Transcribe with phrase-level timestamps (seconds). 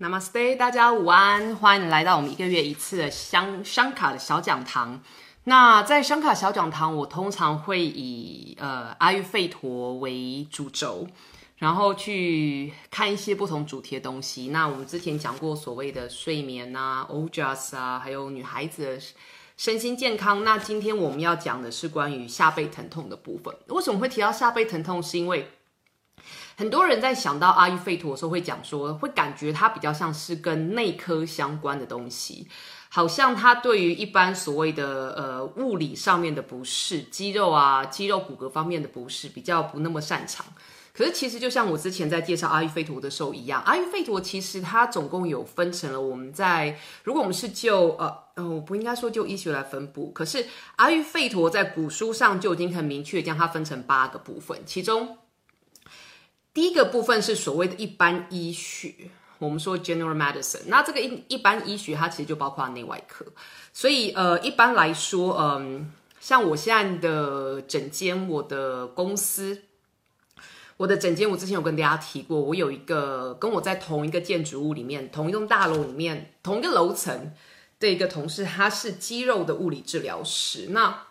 [0.00, 5.02] Namaste，大家午安，欢迎来到我们一个月一次的香香卡的小讲堂。
[5.42, 11.08] 那在香卡小讲堂，我通常会以呃阿育吠陀为主轴，
[11.56, 14.50] 然后去看一些不同主题的东西。
[14.50, 19.04] 那我们之前讲过所谓的睡眠啊、Ojas 啊，还有女孩子的
[19.56, 20.44] 身心健康。
[20.44, 23.52] 那今天我们要讲的是关于下背疼痛的部分。
[23.66, 25.02] 为什么会提到下背疼痛？
[25.02, 25.50] 是因为
[26.58, 32.48] 很多人在想到阿育吠陀的时候，会讲说，会感觉它比较像是跟内科相关的东西，
[32.88, 40.44] 好像它对于一般所谓的呃物理上面的不适，肌肉啊、肌肉骨骼方面的不适，比较不那么擅长。
[40.92, 55.16] 可是其实就像我之前在介绍阿育吠陀的时候一样，阿育吠陀其实它总共有分成了我们在，如果我们是就呃呃，我不应该说就医学来分布，可是阿育吠陀在古书上就已经很明确将它分成八个部分，其中。
[56.58, 58.92] 第一个部分是所谓的一般医学，
[59.38, 60.62] 我们说 general medicine。
[60.66, 63.24] 那这个一一般医学，它其实就包括内外科。
[63.72, 69.62] 所以呃，一般来说，嗯，像我现在的诊间，我的公司，
[70.78, 77.32] 我的诊间，我之前有跟大家提过，我有一个跟我在同一个建筑物里面，同一栋大楼里面，同一个楼层
[77.78, 80.70] 的一个同事，他是肌肉的物理治疗师。
[80.70, 81.04] 那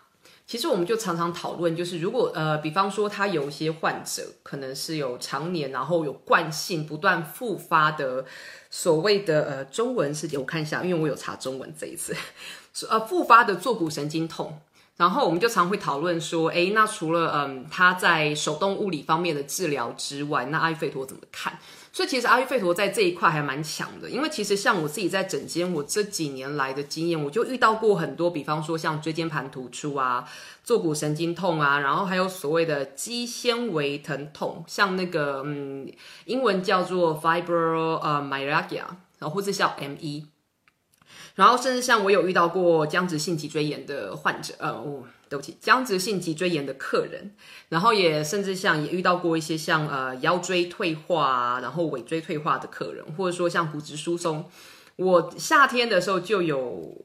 [0.48, 8.24] 其实我们就常常讨论，就是如果呃，比方说他有一些患者，可能是有常年然后有惯性不断复发的
[8.70, 12.16] 所谓的呃中文是，我看一下，因为我有查中文这一次，
[12.88, 14.58] 呃复发的坐骨神经痛，
[14.96, 21.58] 然后我们就常会讨论说，诶，那除了嗯他在手动物理方面的治疗之外，那阿育吠陀怎么看？
[21.98, 30.24] 所以其实阿育吠陀在这一块还蛮强的，因为其实像我自己在整间，我这几年来的经验，我就遇到过很多，比方说像椎间盘突出啊、
[30.62, 35.92] 坐骨神经痛啊，然后还有所谓的肌纤维疼痛，像那个嗯，
[36.26, 38.84] 英文叫做 fibro 呃 myalgia，
[39.18, 40.26] 然后或者叫 ME，
[41.34, 45.02] 然后甚至像我有遇到过僵直性脊椎炎的患者，呃。
[45.28, 47.34] 对不起，僵直性脊椎炎的客人，
[47.68, 54.50] 然后也甚至像也遇到过一些像呃腰椎退化，然后尾椎退化的客人，或者说像骨质疏松。
[54.96, 57.04] 我夏天的时候就有，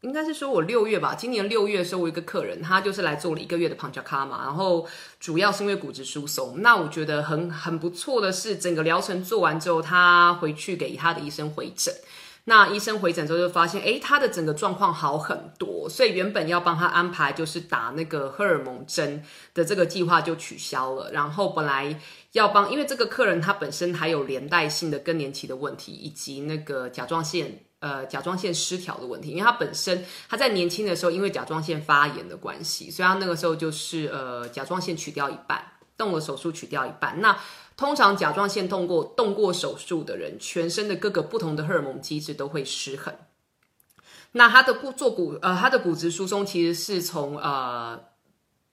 [0.00, 4.86] 应该是说我六月吧，今年六月的时候，我一个客人，他就是来做了一个月的胖脚卡嘛，然后
[5.20, 6.62] 主要是因为骨质疏松。
[6.62, 11.94] 那我觉得很很不错的是，整个疗程做完之后，他回去给他的医生回诊。
[12.48, 19.20] 那医生回诊之后就发现，哎，他的整个状况好很多，所以原本要帮他安排就是打那个荷尔蒙针
[19.52, 21.10] 的这个计划就取消了。
[21.10, 22.00] 然后本来
[22.32, 35.60] 要帮，因为这个客人他本身还有连带性的更年期的问题，以及那个甲状腺呃甲状腺失调的问题，因为他本身他在年轻的时候因为甲状腺发炎的关系，所以他那个时候就是呃甲状腺取掉一半，
[35.96, 37.20] 动了手术取掉一半。
[37.20, 37.36] 那
[37.76, 43.14] 通常甲状腺动过动过手术的人，全身的各个不同的荷尔蒙机制都会失衡。
[44.32, 47.98] 那他的骨做骨呃，他的骨质疏松其实是从呃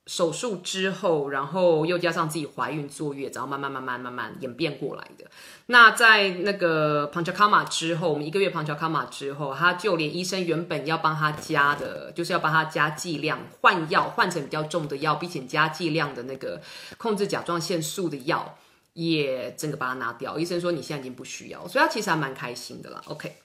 [0.06, 5.26] 手术之后，然后又加上自己怀孕坐月，然后慢慢慢慢慢慢演变过来的。
[5.68, 16.62] 那在那个 Panchakama 之后，我们一个月 Panchakama 之后，他就连医生原本要帮他加的，就是要帮他加剂量换药，换成比较重的药，并且加剂量的那个
[16.98, 18.58] 控制甲状腺素的药。
[18.94, 23.02] 也整个把它拿掉，医生说你现在已经不需要，所以他其实还蛮开心的啦。
[23.08, 23.36] OK，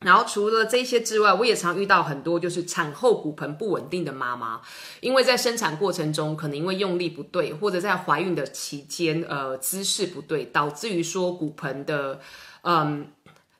[0.00, 4.60] 然后除了这些之外，我也常遇到很多就是产后骨盆不稳定的妈妈，
[5.00, 12.20] 因为在生产过程中可能因为用力不对，或者在怀孕的期间呃姿势不对，导致于说骨盆的
[12.62, 13.06] 嗯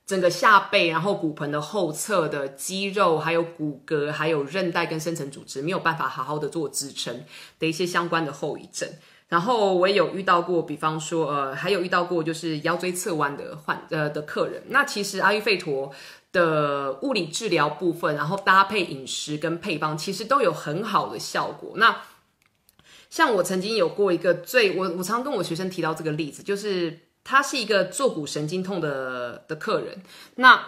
[0.04, 7.24] 整个下背，然后骨盆的后侧的肌肉、还有骨骼、还有韧带跟深层组织没有办法好好的做支撑
[7.60, 8.88] 的一些相关的后遗症。
[9.32, 14.62] 然后我也有遇到过，比方说，呃，还有遇到过就是腰椎侧弯的患呃的客人。
[14.68, 15.90] 那其实阿育吠陀
[16.32, 21.72] 的物理治疗部分，然后搭配饮食跟配方，其实都有很好的效果。
[21.76, 22.02] 那
[23.08, 30.02] 像我曾经有过一个最，我我常跟我学生提到这个例子，就是他是一个坐骨神经痛的的客人。
[30.34, 30.62] 那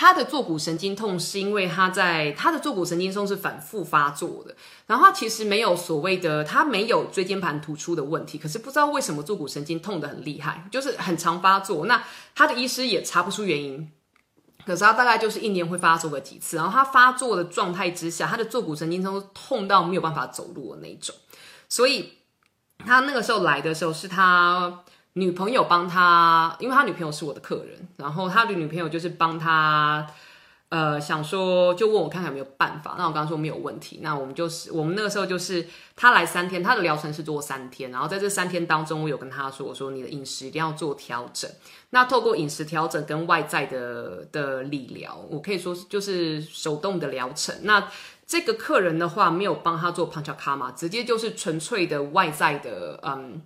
[0.00, 4.54] 他的坐骨神经痛是因为他在他的坐骨神经痛是反复发作的，
[4.86, 11.86] 然后他其实没有所谓的他没有椎间盘突出的问题，可是不知道为什么坐骨神经痛的很厉害，就是很常发作。
[11.86, 12.00] 那
[12.32, 13.90] 他的医师也查不出原因，
[14.64, 21.12] 可是他大概就是一年会发作个几次，然后他发作的状态之下，他的坐骨神经痛痛到没有办法走路的那种，
[21.68, 22.18] 所以
[22.78, 24.84] 他那个时候来的时候是他。
[25.18, 30.06] 女朋友帮他，因为他女朋友是我的客人，然后他的女朋友就是帮他
[30.70, 32.94] 呃，想说就问我看看有没有办法。
[32.98, 34.00] 那我刚刚说没有问题。
[34.02, 35.66] 那我们就是我们那个时候就是
[35.96, 41.50] 他来三天，他的疗程是做三天，然后在这三天当中，我有跟他说，我说你的饮食一定要做调整。
[41.90, 47.54] 那透过饮食调整跟外在的的理疗，我可以说就是手动的疗程。
[47.62, 47.88] 那
[48.26, 53.40] 这个客人的话，没有帮他做胖脚卡嘛，直接就是纯粹的外在的，嗯，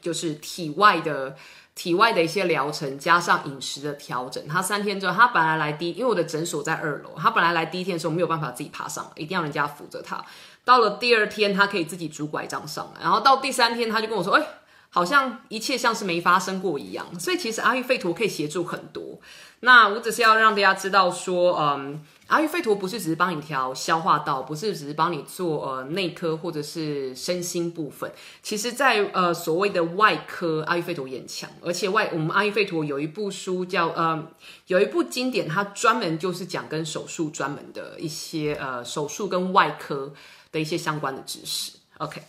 [0.00, 1.36] 就是体外的。
[1.72, 10.22] 体外的一些疗程加上饮食的调整，他三天之后，他本来来第一，因为我的诊所在二楼，他本来来第一天的时候没有办法自己爬上，一定要人家扶着他。
[10.62, 14.46] 到了第二天，他可以自己拄拐杖上来，然后到第三天，他就跟我说：“哎，
[14.90, 19.18] 好像一切像是没发生过一样。”所以其实阿育吠陀可以协助很多。
[19.60, 22.04] 那我只是要让大家知道说，嗯。
[22.30, 28.10] 阿育吠陀不是只是帮你调消化道，不是只是帮你做呃内科或者是身心部分。
[28.40, 31.50] 其实，在呃所谓的外科，阿育吠陀也强。
[31.60, 34.28] 而且外我们阿育吠陀有一部书叫呃
[34.68, 40.14] 有一部经典，它专门就是讲跟手术专门的一些呃手术跟外科
[40.52, 41.72] 的一些相关的知识。
[41.98, 42.22] OK，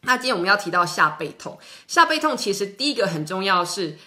[0.00, 3.98] 那今天我们要提到下背痛，下背痛其实第一个很重要是。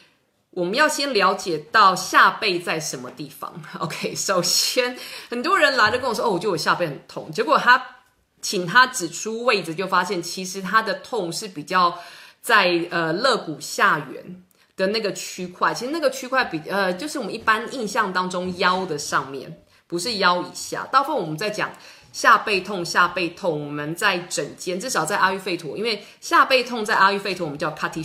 [0.52, 3.62] 我们要先了解到下背在什么地方。
[3.80, 4.98] OK，首先
[5.30, 7.86] 很多人来了跟我说：“哦，我觉得我下背很痛。”结果他
[8.42, 11.98] 请他指出位置，就发现其实他的痛是比较
[12.42, 14.44] 在呃肋骨下缘
[14.76, 15.74] 的那个区块。
[15.74, 20.88] 其实那个区块比呃就是我们一般印象当中腰的上面，不是腰以下。
[20.92, 21.70] 大部分我们在讲
[22.12, 28.04] 下背痛，下背痛，我们在整肩至少在阿育吠陀，因为下背痛在阿育吠陀我们叫 Kati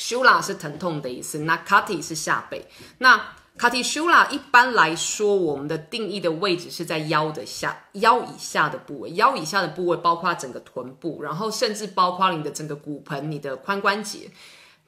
[0.00, 0.40] Shula。
[0.40, 2.66] 是疼痛的意思，那 Kati 是下背。
[2.98, 3.20] 那
[3.58, 9.12] Kati Shula 一般来说，我们的定义的位置是在腰的下腰以下的部位。
[9.12, 14.30] 腰以下的部位包括整个臀部，然后甚至包括你的整个骨盆、你的髋关节。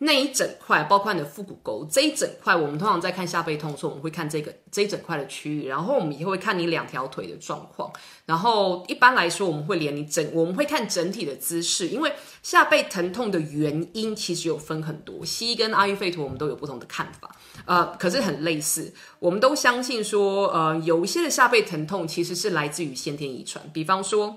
[0.05, 7.93] 那一整块，包括你的腹股沟这一整块，我们通常在看下背痛的时候，我们会看这个这一整块的区域，然后我们也会看你两条腿的状况，
[8.27, 12.13] 然后一般来说，我们会连你整，我们会看整体的姿势，因为
[12.43, 17.31] 下背疼痛的原因其实有分很多，西医跟阿育吠陀我们都有不同的看法，
[17.65, 24.37] 呃，可是很类似，我们都相信说，呃，有一些的下背疼痛其实是来自于先天遗传，比方说，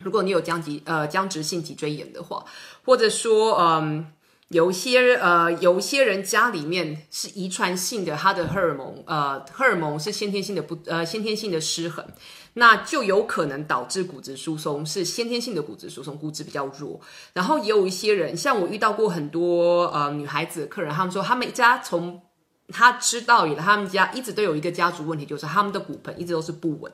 [0.00, 2.44] 如果你有僵脊呃僵直性脊椎炎的话，
[2.84, 4.12] 或者说，嗯。
[4.50, 12.04] 有些呃，有些人家里面是遗传性的，他的荷尔蒙呃，荷尔蒙是先天性的不呃，先天性的失衡，
[12.54, 17.00] 那就有可能导致骨质疏松，是先天性的骨质疏松，骨质比较弱。
[17.32, 22.20] 然后也有一些人，像我遇到过很多呃女孩子客人，他们说他们家从
[22.72, 26.90] 他知道以来，他们家一直都有一个家族问题，就是他们的骨盆一直都是不稳。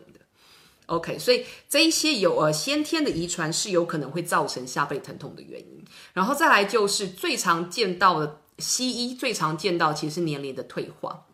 [0.86, 11.24] OK，所以这一些有呃先天的遗传是有可能会造成下背疼痛的原因，然后再来就是最常见到的西医最常见到其实是年龄的退化，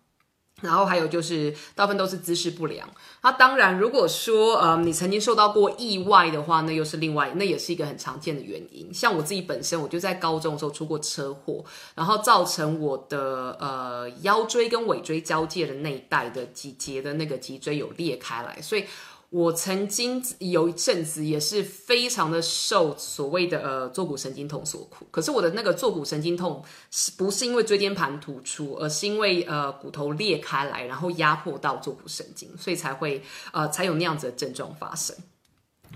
[0.63, 2.89] 然后还有就是大部分都是姿势不良。
[3.21, 8.93] 那当然如果说呃你曾经受到过意外的话，那又是另外那也是一个很常见的原因。
[8.95, 11.63] 像我自己本身我就在高中的时候出过车祸，
[11.95, 18.87] 然后造成我的呃腰椎跟尾椎交界的那一带的几节的那个脊椎有裂开来，所以。
[19.33, 35.17] 我曾经有一阵子也是非常的受所谓的呃坐骨神经痛所苦，可是我的那个坐骨神经痛是不是因为椎间盘突出，而是因为呃骨头裂开来，然后压迫到坐骨神经，所以才会呃才有那样子的症状发生。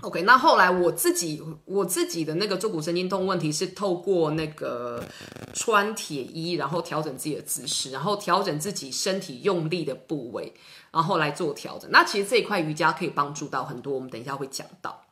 [0.01, 5.05] OK，那后来我自己我自己的那个坐骨神经痛问题是透过那个
[5.53, 10.55] 穿铁衣，然后调整自己的姿势，然后调整自己身体用力的部位。
[10.97, 15.03] 然后来做调整，那其实这一块瑜伽可以帮助到很多，我们等一下会讲到。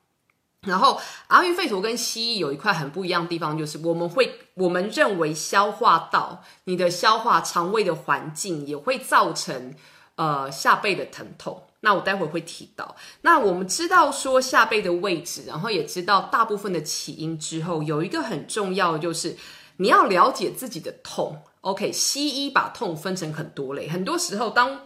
[0.63, 9.75] 然后阿育吠陀跟西医有一块很不一样的地方，就是我们会我们认为消化道、你的消化肠胃的环境也会造成
[10.15, 11.63] 呃下背的疼痛。
[11.81, 12.97] 那我待会会提到。
[13.21, 19.37] 那我们知道说下背的位置，然后也知道大部分的起因之后，有一个很重要的就是
[19.77, 21.43] 你要了解自己的痛。
[21.61, 24.81] OK，西医把痛分成很多类，很多时候当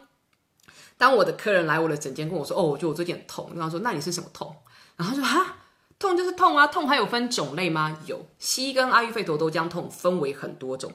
[0.99, 4.55] 当我的客人来我的诊间跟我说：“哦，我觉得我最近很痛。”然后说：“那你是什么痛？”
[4.97, 5.57] 然后他说：“哈，
[5.99, 7.97] 痛就是痛啊，痛还有分种类吗？
[8.05, 10.93] 有，西医跟阿育吠陀都将痛分为很多种。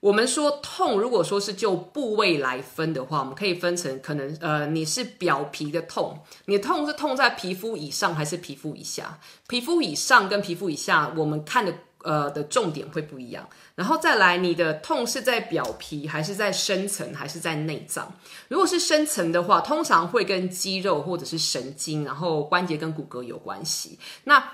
[0.00, 9.18] 我们说痛，如果说是就部位来分的话，我们可以分成可能呃，你是表皮的痛，你的痛是痛在皮肤以上还是皮肤以下？
[9.46, 11.72] 皮肤以上跟皮肤以下，我们看的。”
[12.04, 18.14] 呃的重点会不一样，然后再来，你的痛是在表皮还是在深层还是在内脏？
[18.48, 23.98] 如果是深层的话，通常会跟肌肉或者是神经，然后关节跟骨骼有关系。
[24.24, 24.52] 那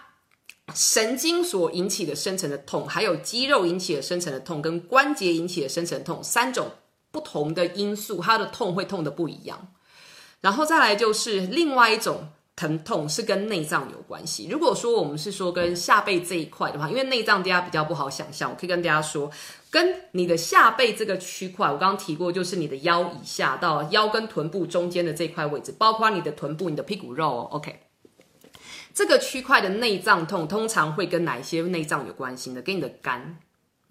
[0.73, 6.71] 神经所引起的深层的痛，还有肌肉引起的深层的痛，跟关节引起的深层痛，三种
[7.11, 9.73] 不同的因素，它的痛会痛的不一样。
[10.41, 12.29] 然后再来就是另外一种
[12.61, 14.47] 疼痛是跟内脏有关系。
[14.51, 19.31] 如果说我们是说跟下背这一块的话，因为内脏大家比较不好想象，我可以跟大家说，
[19.71, 27.81] 跟你的下背这个区块，我刚刚提过，就是你的腰以下到腰跟臀部中间的这块位置，包括你的臀部、你的屁股肉，OK。
[28.93, 32.61] 这个区块的内脏痛通常会跟哪一些内脏有关系呢？
[32.61, 33.39] 跟你的肝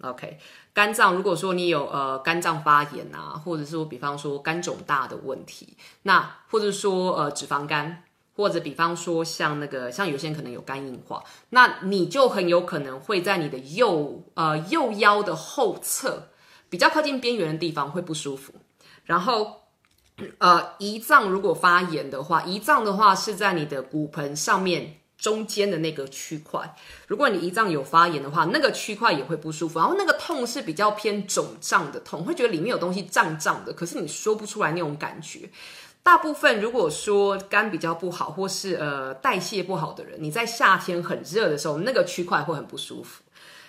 [0.02, 0.38] ，OK，
[0.72, 1.16] 肝脏。
[1.16, 8.04] 如果说你有呃肝脏发炎啊，或者说比方说肝肿大的问题，那或者说呃脂肪肝，
[8.40, 16.28] 或者比方说像那个像有些人可能有肝硬化，那你就很有可能会在你的右呃右腰的后侧
[16.68, 18.54] 比较靠近边缘的地方会不舒服，
[19.04, 19.60] 然后。
[20.36, 26.76] 呃，胰脏如果发炎的话，胰脏的话是在你的骨盆上面中间的那个区块。
[27.06, 29.78] 如果你胰脏有发炎的话，那个区块也会不舒服。
[29.78, 35.48] 然后那个痛是比较偏肿胀的痛，会觉得里面有东西胀胀的，可是你说不出来那种感觉。
[36.02, 43.22] 大部分如果说肝比较不好，或是呃代谢不好的人，你在夏天很热的时候，那个区块会很不舒服。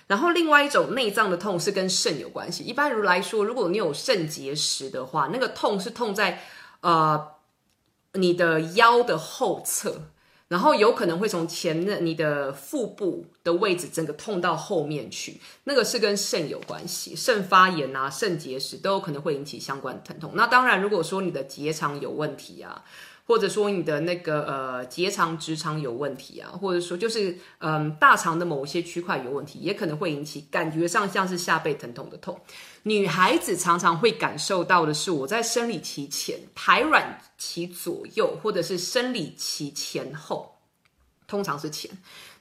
[0.07, 2.63] 然后另外一种内脏的痛是跟肾有关系。
[2.63, 6.41] 一般如来说，如果你有肾结石的话，那个痛是痛在
[6.81, 7.27] 呃
[8.13, 10.01] 你的腰的后侧，
[10.51, 20.33] 然后有可能会从前的你的腹部的位置整个痛到后面去，那个是跟肾有关系，肾发炎啊、肾结石都有可能会引起相关疼痛。
[20.35, 22.83] 那当然，如果说你的结肠有问题啊。
[23.27, 32.37] 或者说你的那个呃结肠直肠有问题啊，或者说就是嗯大肠的某些区块有问题，也可能会引起感觉上像是下背疼痛的痛。
[32.83, 40.57] 女孩子常常会感受到的是，我在生理期前、排卵期左右，或者是生理期前后，
[41.27, 41.91] 通常是前，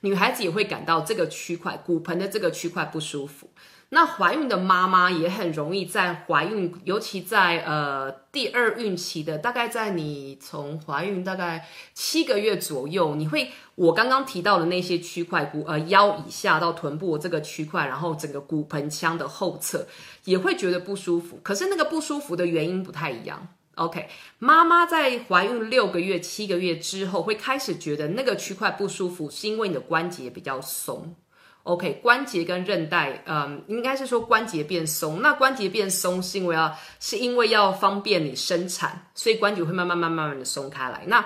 [0.00, 3.50] 女孩子也会感到这个区块骨盆的这个区块不舒服。
[3.92, 19.87] 那怀孕的妈妈也很容易在怀孕，尤其在呃第二孕期的，大概在你从怀孕大概七个月左右，你会我刚刚提到的那些区块骨呃腰以下到臀部这个区块，然后整个骨盆腔的后侧
[20.25, 21.40] 也会觉得不舒服。
[21.42, 23.49] 可是那个不舒服的原因不太一样。
[23.75, 31.16] OK，妈妈在怀孕六个月、七个月之后，会开始觉得那个区块不舒服，是因为你的关节比较松。
[31.64, 35.21] OK，关节跟韧带，嗯，应该是说关节变松。
[35.21, 41.05] 那关节变松是因为要是因为要方便你生产，所以关节会慢慢、慢、慢慢的松开来。
[41.07, 41.25] 那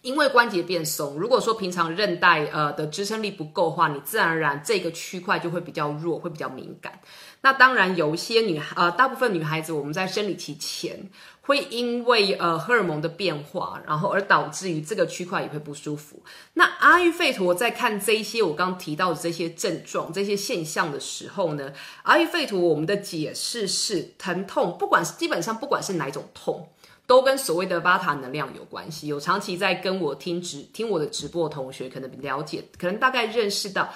[0.00, 7.00] 因为关节变松，如果说平常韧带呃的支撑力不够的话，你自然而然这个区块就会比较弱，会比较敏感。
[7.42, 11.10] 那当然有一些女孩，呃，大部分女孩子我们在生理期前。
[11.46, 16.22] 会因为呃荷尔蒙的变化，然后而导致于这个区块也会不舒服。
[16.54, 21.72] 那阿育吠陀在看这些我刚提到的这些症状、这些现象的时候呢，
[22.04, 26.68] 阿育吠陀我们的解释是疼痛，不管是基本上不管是哪种痛，
[27.06, 29.08] 都跟所谓的巴塔能量有关系。
[29.08, 33.92] 有长期在跟我听直听我的直播的同学，可能了解，可能大概认识到。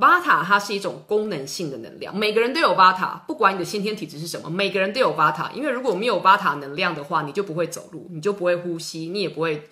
[0.00, 5.50] 巴塔它是一种功能性的能量，每个人都有巴塔，不管你的先天体质是什么，每个人都有巴塔。
[5.52, 9.68] 因为如果没有巴塔能量的话，你就不会走路，你就不会呼吸，你也不会，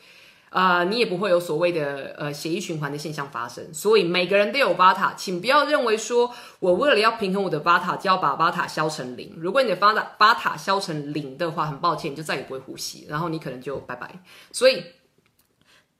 [0.50, 3.72] 呃，你也不会有所谓的呃血液循环的现象发生。
[3.72, 9.32] 所以每个人都有巴塔，请不要认为说我为了要平衡我的巴塔，就要把巴塔消成零。
[9.38, 14.22] 如果你的巴塔巴塔消成零的话，很抱歉，你就再也不会呼吸，然后你可能就拜拜。
[14.52, 14.84] 所以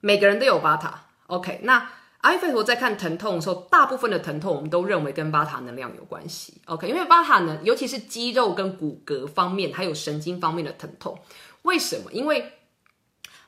[0.01, 1.89] 每个人都有巴塔，OK，那。
[2.21, 6.61] 阿育吠陀在看疼痛的时候，大部分的疼痛我们都认为跟巴塔能量有关系。
[6.67, 11.19] OK，因为巴塔能，尤其是肌肉跟骨骼方面，还有神经方面的疼痛，
[11.63, 12.13] 为什么？
[12.13, 12.53] 因为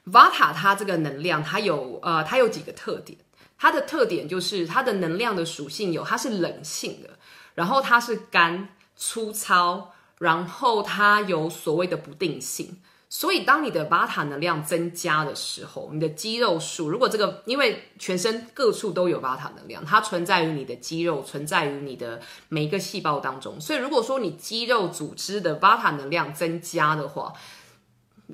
[0.04, 3.18] 瓦塔它这个能量，它有呃，它有几个特点。
[3.58, 7.10] 它的特点就是它的能量的属性有，它是冷性的，
[7.54, 12.80] 然后它是干粗糙，然后它有所谓的不定性。
[13.14, 23.60] 所以，当你的巴塔能量增加的时候，你的肌肉数，如果这个因为全身各处都有巴塔能量，它存在于你的肌肉，存在于你的每一个细胞当中。
[23.60, 27.34] 所以，如果说你肌肉组织的巴塔能量增加的话，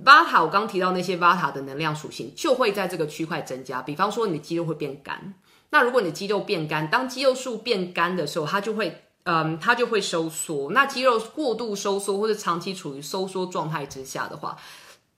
[0.04, 3.82] 巴塔我刚提到那些巴塔的能量属性就会在这个区块增加。
[3.82, 5.34] 比方说，你的肌肉会变干。
[5.70, 9.02] 那如果你肌肉变干，当肌肉数变干的时候，它就会。
[9.30, 10.70] 嗯，它就会收缩。
[10.70, 14.56] 那肌肉过度收缩或者长期处于收缩状态之下的话，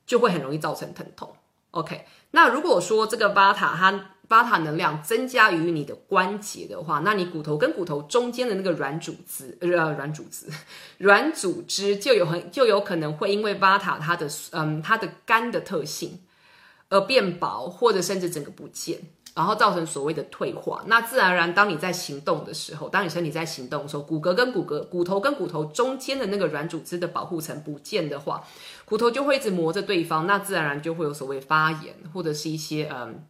[0.04, 1.32] 就会很容易造成疼痛。
[1.70, 10.46] OK，那如果说这个巴塔它巴塔能量增加于你的关节的话，那你骨头跟骨头中间的那个软组织呃软组织
[10.98, 16.18] 软组织就有很就有可能会因为巴塔它的嗯它的干的特性
[16.88, 18.98] 而变薄，或者甚至整个不见。
[19.34, 20.82] 然后造成所谓的退化。
[20.86, 28.42] 那自然而然，当你在行动的时候，当你身体在行动的时候，骨骼跟骨骼、骨头跟骨头中间的那个软组织的保护层不见的话，
[28.84, 33.24] 骨头就会一直磨着对方，那自然而然就会有所谓发炎或者是一些嗯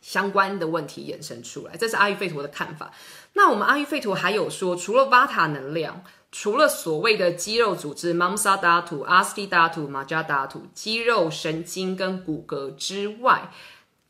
[0.00, 1.76] 相关的问题衍生出来。
[1.76, 2.90] 这是阿育吠陀的看法。
[3.32, 6.02] 那我们阿育吠陀还有说，除了瓦塔能量。
[6.32, 13.50] 除了所谓的肌肉组织 （mamsa datu、asti datu、maja datu）、肌肉、神经跟骨骼之外，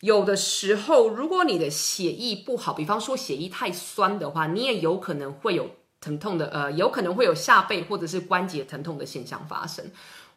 [0.01, 9.91] 有的时候，如果你的血液不好，比方说血液太酸的话，你也有可能会有疼痛的，呃，有可能会有下背或者是关节疼痛的现象发生。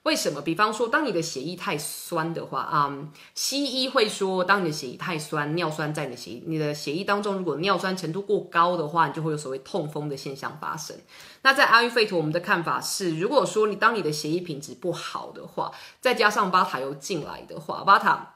[0.04, 0.42] 为什么？
[0.42, 2.94] 比方说，当你的血液太酸的话，啊，
[3.36, 10.98] 西医会说，当你的血液太酸，尿酸在你的血你的血液当中，如果尿酸程度过高的话，你就会有所谓痛风的现象发生。
[11.44, 18.33] 那在阿育吠陀，我们的看法是，如果说你当你的血液品质不好的话，再加上巴塔又进来的话，巴塔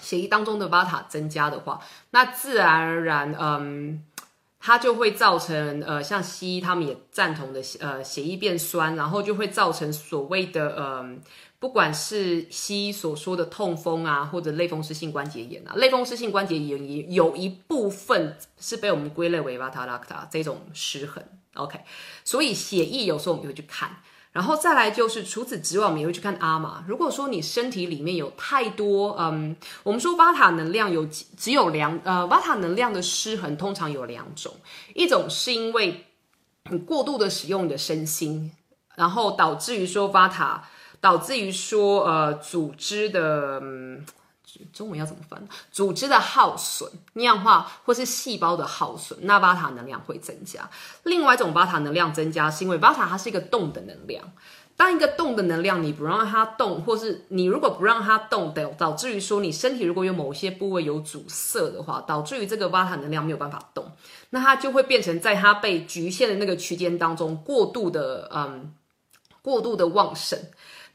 [0.00, 4.04] 血液当中的巴塔增加的话，那自然而然，嗯。
[4.58, 11.08] 它就会造成呃，像西医他们也赞同的，呃，血液变酸，然后就会造成所谓的呃，
[11.60, 21.22] 不管是西医所说的痛风啊，或者类风湿性关节炎啊，类风湿性关节炎也有一部分是被我们归类为巴塔拉克塔这种失衡。
[21.54, 21.78] OK，
[22.24, 23.98] 所以血液有时候我们会去看。
[24.36, 26.84] 然后再来就是，除此之外，我们也会去看阿玛。
[26.86, 34.54] 如果说你身体里面有太多，嗯，我们说瓦塔能量有只有两，呃，瓦塔能量的失衡通常有两种，
[34.94, 36.04] 一种是因为
[36.70, 38.52] 你过度的使用你的身心，
[38.96, 40.68] 然后导致于说瓦塔，
[41.00, 43.62] 导致于说呃组织的。
[44.72, 45.46] 中文要怎么翻？
[45.70, 50.68] 组织的耗损、氧化或是细胞的耗损，那巴塔能量会增加。
[51.04, 54.32] 另外一种巴塔能量增加，是因为巴塔它是一个动的能量。
[54.78, 63.90] 当一个动的能量你不让它动，或是你如果不让它动，导导致于说你身体如果有某些部位有阻塞的话，导致于这个巴塔能量没有办法动，
[64.30, 68.74] 那它就会变成在它被局限的那个区间当中过度的嗯
[69.40, 70.38] 过度的旺盛。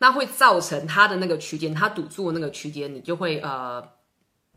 [0.02, 3.88] 那会造成它的那个区间，它堵住的那个区间，你就会呃，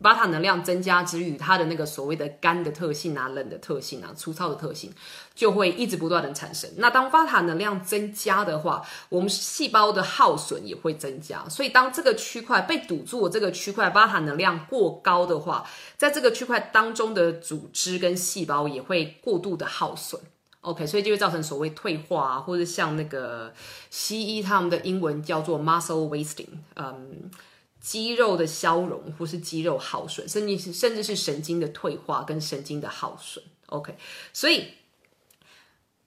[0.00, 4.90] 把它能量增加之余，它的那个所谓的干的特性啊、冷的特性啊、粗糙的特性，
[5.34, 6.70] 就会一直不断的产生。
[6.78, 11.46] 那当巴塔能量增加的话，我们细胞的耗损也会增加。
[11.46, 20.18] 所以当这个区块被堵住，这个区块巴塔能量过高的话，在这个区块当中的组织跟细胞也会过度的耗损。
[20.64, 23.52] OK，所以就会造成所谓退化，或者像那个
[23.90, 27.30] 西医他们的英文叫做 muscle wasting，嗯，
[27.82, 33.44] 肌肉的消融或是肌肉耗损，甚至是甚至是神经的退化跟神经的耗损。
[33.66, 33.94] OK，
[34.32, 34.68] 所以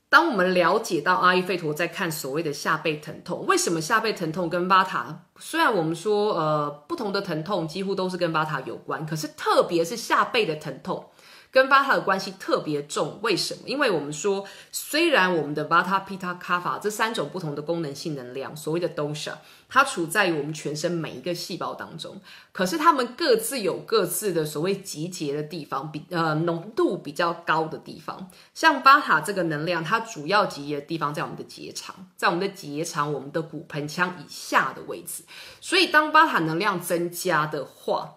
[0.10, 5.26] 当我们了解到阿育吠陀在看所谓的下背疼痛，为什么下背疼痛跟巴塔？
[5.38, 11.12] 虽然我们说呃不同的疼痛几乎都是跟巴塔有关，可是特别是下背的疼痛。
[11.58, 13.62] 跟巴塔的关系特别重，为什么？
[13.66, 19.34] 因为我们说，虽然我们的巴塔、皮塔、卡法这三种不同的功能性能量，所谓的 dosha，
[19.68, 28.30] 它处在于我们全身每一个细胞当中，可是它们各自有各自的所谓集结的地方，比呃浓度比较高的地方。
[28.54, 35.24] 像巴塔这个能量，它主要集结的地方在我们的结肠，在我们的结肠、我们的骨盆腔以下的位置。
[35.60, 38.17] 所以当巴塔能量增加的话，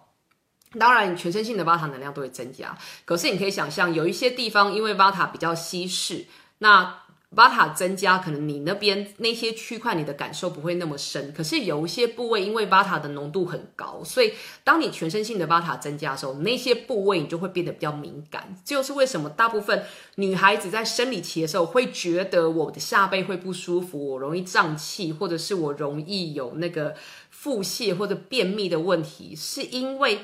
[0.79, 2.77] 当然，全身性的巴塔能量都会增加。
[3.03, 6.25] 可是你可以想象，有一些地方因为巴塔比较稀释，
[6.59, 7.01] 那
[7.35, 11.33] 巴塔增加，可能你那边那些区块你的感受不会那么深。
[11.33, 18.55] 可是有一些部位因为巴塔的浓度很高，所以当你全身性的巴塔增加的时候，那些部位你就会变得比较敏感。
[18.63, 19.83] 就是为什么大部分
[20.15, 26.95] 女孩子在生理期的时候会觉得我的下背会不舒服，我容易胀气，或者是我容易有那个
[27.29, 30.19] 腹泻或者便秘的问题，是因为。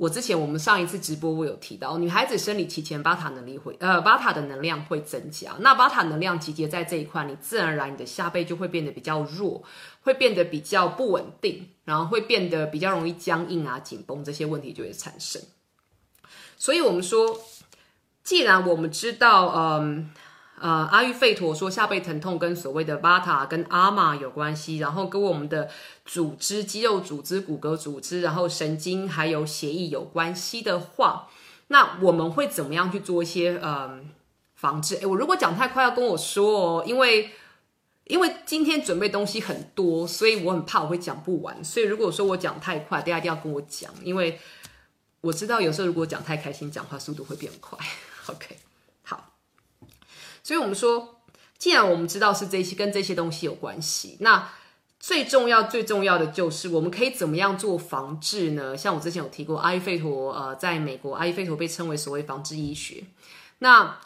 [0.00, 9.62] 我之前我们上一次直播我有提到，女孩子生理期前巴塔能力会呃巴塔的能量会增加，那巴塔能量集结在这一块，你自然而然你的下背就会变得比较弱，
[10.00, 15.42] 会变得比较不稳定，然后会变得比较容易僵硬啊紧绷这些问题就会产生。
[16.56, 17.38] 所以我们说，
[18.24, 20.10] 既然我们知道，嗯。
[20.60, 25.70] 呃，阿育吠陀说下背疼痛跟所谓的巴塔跟阿玛有关系，然后跟我们的
[26.04, 31.28] 组织、肌肉组织、骨骼组织，然后神经还有血液有关系的话，
[31.68, 34.00] 那我们会怎么样去做一些呃
[34.54, 34.96] 防治？
[34.96, 37.30] 诶我如果讲太快，要跟我说哦，因为
[38.04, 44.38] 因为今天准备东西很多，所以我很怕我会讲不完，所以如果说我讲太快，大家一定要跟我讲，因为
[45.22, 47.78] 我知道有时候如果讲太开心，讲话速度会变快。
[48.28, 48.69] OK。
[50.42, 51.20] 所以，我们说，
[51.58, 54.50] 既然我们知道是这些跟这些东西有关系，那
[54.98, 58.76] 最重要、最重要的就是我们可以怎么样做防治呢？
[58.76, 63.04] 像我之前有提过，阿育吠陀，呃，在美国，阿育吠陀被称为所谓防治医学。
[63.60, 63.98] 那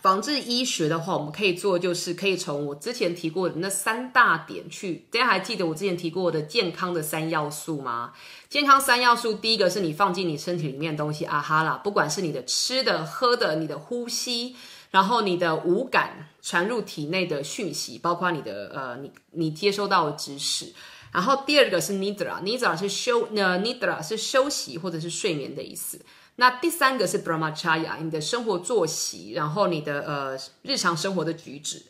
[0.00, 5.06] 防治医学的话，我们可以做就是可以从我之前提过的那三大点去。
[5.10, 8.12] 大家还记得我之前提过的健康的三要素吗？
[8.48, 14.54] 健康三要素，第一个是你放进你身体里面的东西，啊哈啦，不管是你的吃的、喝的、你的呼吸。
[14.90, 20.72] 然后你的五感传入体内的讯息，包括你的呃，你你接收到的知识。
[21.12, 26.00] 然后第二个是 nidra，nidra 是休呃 nidra 是休息或者是睡眠的意思。
[26.36, 31.82] 那第三个是 brahmacharya，你的生活作息，然后你的呃日常生活的举止。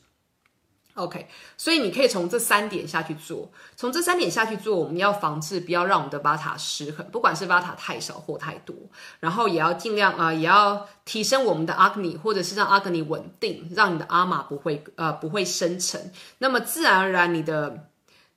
[1.00, 8.76] OK，所以你可以从这三点下去做，从这三点下去做，我们要防治不要让我们的巴塔失衡，不管是巴塔太少或太多，
[9.18, 17.88] 然后也要尽量啊，也要提升我们的阿格尼，或者是让阿格尼稳定，让你的阿玛不会呃不会生成，那么自然而然你的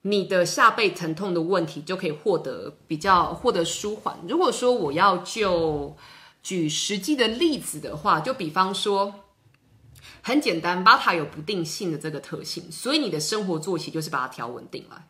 [0.03, 4.17] 你的下背疼痛的问题就可以获得比较获得舒缓。
[4.27, 5.97] 如果说我要就
[6.41, 9.13] 举实际的例子的话，就比方说。
[10.25, 15.05] 很简单，巴塔有不定性的这个特性，所以你的生活作息就是把它调稳定来。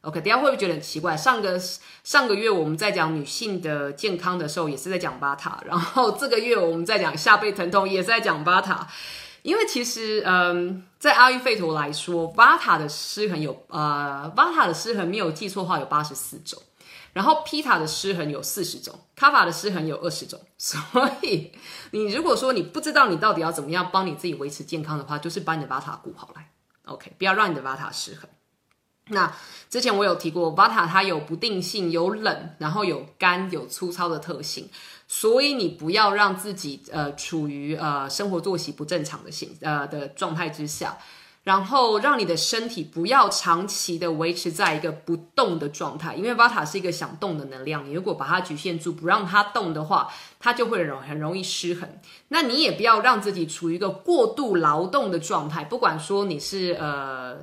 [0.00, 1.16] OK，等下会不会觉得很奇怪？
[1.16, 1.58] 上个
[2.04, 8.86] 上个月我们在讲女性的健康的时候，也是在讲巴塔，然后这个月我们在讲下背疼痛，也是在讲巴塔。
[9.42, 16.60] 因为其实，嗯，在阿育吠陀来说，巴塔的失衡有呃，巴塔的失衡没有记错的话有八十四种。
[17.16, 20.78] 然后皮塔的失衡有四十种，卡法的失衡有二十种， 所
[21.22, 21.50] 以
[21.92, 26.50] 你如果说你不知道你到底要怎么样帮你自己维持健康的话，就是把你的巴塔顾好来
[26.84, 28.28] ，OK，不要让你的巴塔失衡。
[29.06, 29.34] 那
[29.70, 34.68] 之前我有提过，巴塔它有不定性，有冷，然后有干，有粗糙的特性，
[35.08, 40.98] 所以你不要让自己呃处于呃生活作息不正常的形呃的状态之下。
[41.46, 47.88] 然后让你的身体不要长期的维持在一个不动的状态，因为瓦塔是一个想动的能量。
[47.88, 51.88] 你如果把它局限住，不让它动的话，它就会容很容易失衡。
[52.30, 57.36] 那你也不要让自己处于一个过度劳动的状态，不管说你是呃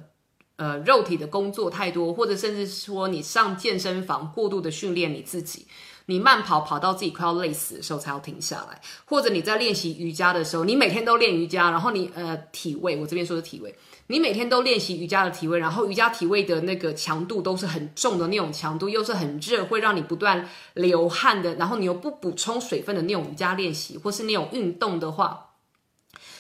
[0.58, 5.66] 呃肉体的工作太多，或者甚至说你上健身房过度的训练你自己。
[6.08, 13.74] 你慢跑跑到自己快要累死的时候才要停下来，或者你在练习瑜伽的时候，你每天都练瑜伽，然后你呃体位，我这边说的体位，
[14.08, 25.52] 你每天都练习瑜伽的体位，然后瑜伽体位的那个强度都是很重的那种强度，又是很热，会让你不断流汗的，然后你又不补充水分的那种瑜伽练习，或是那种运动的话，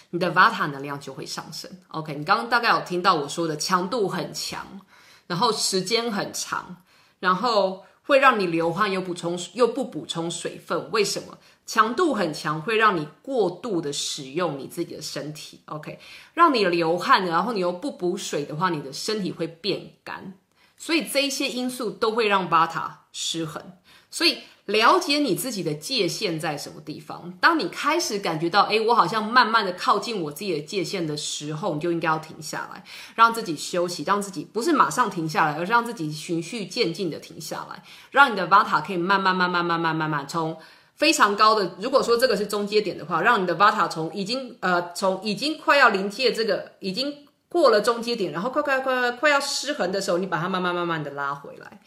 [0.10, 1.72] 你的 Vata 能量就会上升。
[1.88, 4.82] OK，你刚刚大概有听到我说的强度很强，
[5.28, 6.84] 然后时间很长，
[7.22, 7.86] 然后。
[8.04, 11.38] 会让你流汗又补充又不补充水分，为什么？
[11.66, 15.62] 强度很强，会让你过度的使用你自己的身体。
[15.66, 16.00] OK，
[16.34, 20.34] 让你流汗，然后你又不补水的话，你的身体会变干，
[20.78, 23.78] 所以这一些因素都会让巴塔失衡。
[24.12, 24.40] 所以。
[24.66, 27.34] 了解你自己的界限在什么地方。
[27.42, 32.84] 当你开始感觉到，哎，我好像慢慢的靠近我自己的界限的时候，你就应该要停下来，
[33.16, 40.58] 让自己休息，让自己不是马上停下来，而是让自己循序渐进的停下来，让你的瓦塔可以慢慢、慢慢、慢慢、慢慢从
[40.96, 51.82] 非常高的，如果说这个是中阶点的话，让你的瓦塔从已经呃从已经快要临界这个已经过了中阶点，然后快快快快要失衡的时候，你把它慢慢慢慢的拉回来。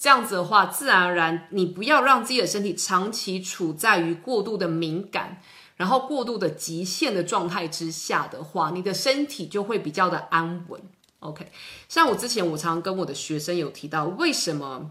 [0.00, 5.42] 这样子的话，自然而然，你不要让自己的身体长期处在于过度的敏感，
[5.76, 10.80] 然后过度的极限的状态之下的话，你的身体就会比较的安稳。
[11.18, 11.46] OK，
[11.86, 14.90] 像我之前我常跟我的学生有提到，为什么，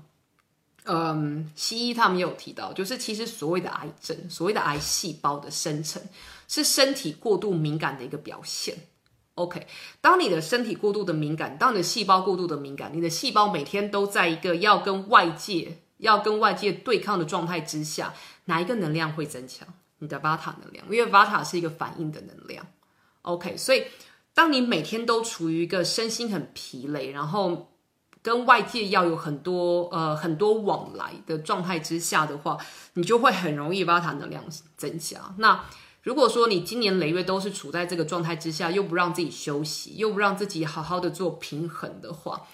[0.84, 6.00] 嗯，西医他们也有提到，就是其实所谓的癌症，所谓的癌细胞的生成，
[6.48, 8.78] 是身体过度敏感的一个表现。
[9.39, 9.65] OK，
[10.02, 18.13] 当你的身体过度的敏感，当你的细胞过度的敏感，你的细胞每天都在一个要跟外界要跟外界对抗的状态之下，
[18.45, 19.65] 哪一个能量会增强？
[19.99, 22.67] 你的 Vata 能量，因为 Vata 是一个反应的能量。
[23.21, 23.86] OK，所以
[24.34, 27.69] 当你每天都处于一个身心很疲累，然后
[28.21, 32.58] 跟外界要有很多呃很多往来的状态之下的话，
[32.95, 34.43] 你就会很容易 Vata 能量
[34.75, 35.34] 增加。
[35.38, 35.63] 那
[36.02, 42.48] 如果说你今年累月都是处在这个状态之下，又不让自己休息，又不让自己好好的做平衡的话，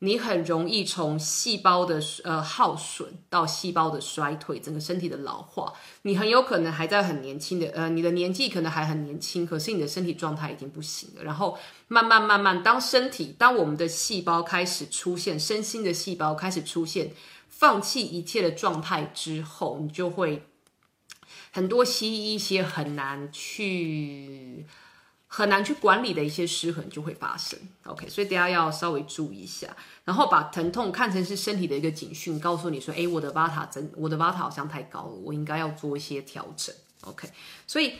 [0.00, 5.72] 你很容易从细胞的呃耗损到细胞的衰退，整个身体的老化。
[6.02, 11.24] 你很有可能还在很年轻的呃，你的年纪可能还很年轻，可是你的身体状态已经不行了。
[11.24, 11.58] 然后
[11.88, 17.12] 慢慢慢慢，当身体当我们的细胞开始出现身心的细胞开始出现
[17.48, 20.44] 放弃一切的状态之后，你就会。
[21.50, 24.66] 很多西医一些很难去
[25.26, 27.58] 很难去管理的一些失衡就会发生。
[27.84, 36.74] OK，所以大家要稍微注意一下，然后把疼痛看成是身体的一个警讯，告诉你说，哎，我的巴塔真，我的巴塔好像太高了，我应该要做一些调整。
[37.02, 37.28] OK，
[37.66, 37.94] 所以。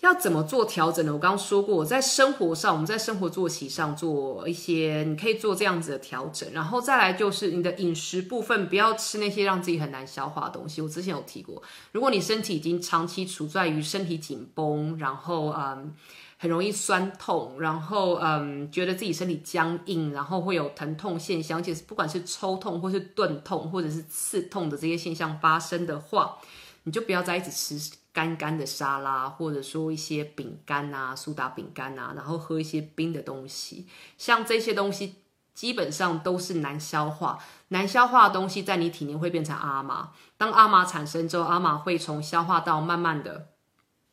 [0.00, 1.12] 要怎么做调整呢？
[1.12, 6.48] 我刚刚说过，在生活上，我们在生活作息上做一些，你可以做这样子的调整。
[6.52, 10.80] 然后再来就是你的饮食部分，不要吃那些让自己很难消化的东西。
[10.80, 15.92] 我之前有提过，如果你身体已经长期处在于身体紧绷，然后嗯
[16.36, 26.36] 很容易酸痛，然后嗯觉得自己身体僵硬，然后会有疼痛现象，而且不管是抽痛或是钝痛或者是刺痛的这些现象发生的话，
[26.84, 27.98] 你就不要再一直吃。
[28.18, 35.22] 干干的沙拉，或者说一些饼干啊、苏打饼干啊，然后喝一些冰的东西，像这些东西
[35.54, 37.38] 基本上都是难消化。
[37.68, 43.50] 难消化的东西在你体内会变成阿玛，当阿玛产生之后，阿玛会从消化道慢慢的。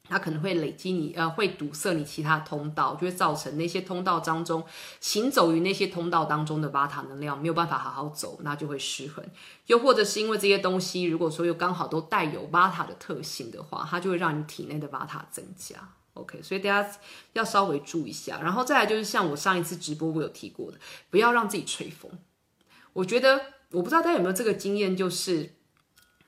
[0.08, 4.64] 它可能会累积你，呃，会堵塞你其他通道，就会造成那些通道当中
[5.00, 9.26] 行走于那些通道当中的巴塔能量没有办法好好走，那就会失衡。
[9.66, 15.76] 又或者是因为这些东西，如果说又刚好都带有巴塔的特性的话，它就会让你体内的巴塔增加。
[16.14, 16.98] OK，所以大家
[17.34, 18.40] 要稍微注意一下。
[18.42, 20.78] 然后再来就是像我上一次直播我有提过的，
[21.10, 22.12] 不要让自己吹风。
[22.94, 23.42] 我觉得
[23.72, 25.56] 我不知道大家有没有这个经验，就是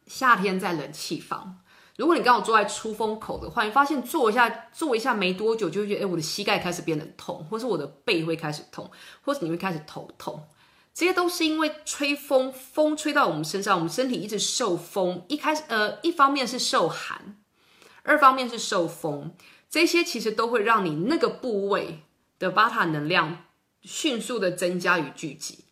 [0.08, 1.60] 夏天在冷气房。
[1.98, 8.90] 如果你刚好坐在出风口的话，你发现坐一下坐一下没多久，就会觉得哎，我的膝盖开始变得痛，或是我的背会开始痛，
[9.22, 10.48] 或是你会开始头痛，
[10.94, 17.36] 这些都是因为吹风，风吹到我们身上，我们身体一直受风，一开始呃，一方面是受寒，
[18.04, 19.34] 二方面是受风，
[19.68, 22.04] 这些其实都会让你那个部位
[22.38, 23.46] 的巴塔能量
[23.82, 25.66] 迅速的增加与聚集，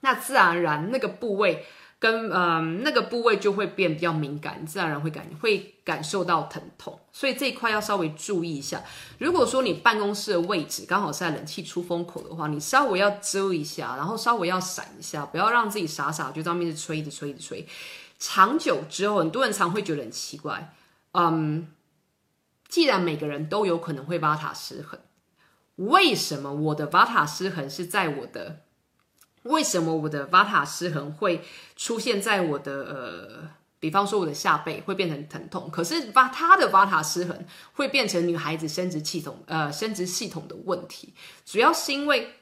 [0.00, 1.66] 那自然而然那个部位。
[2.04, 8.82] 跟嗯那个部位就会变比较敏感，自然而然会感会感受到疼痛，所以这一块要稍微注意一下。
[9.16, 17.66] 如果说你办公室的位置刚好是在冷气出风口的话，你稍微要遮一下，然后稍微要闪一下，不要让自己傻傻就当面是吹，一直吹，一直吹。
[18.18, 20.74] 长久之后，很多人常会觉得很奇怪，
[21.12, 21.68] 嗯，
[22.68, 25.00] 既然每个人都有可能会巴塔失衡，
[25.76, 28.60] 为什么我的巴塔失衡是在我的？
[29.44, 31.44] 为什么我的瓦塔失衡会
[31.76, 41.12] 出现在我的呃，比方说我的下背会变成疼痛，可是把他的瓦塔失衡会变成女孩子生殖系统呃生殖系统的问题，
[41.44, 42.36] 主要是因为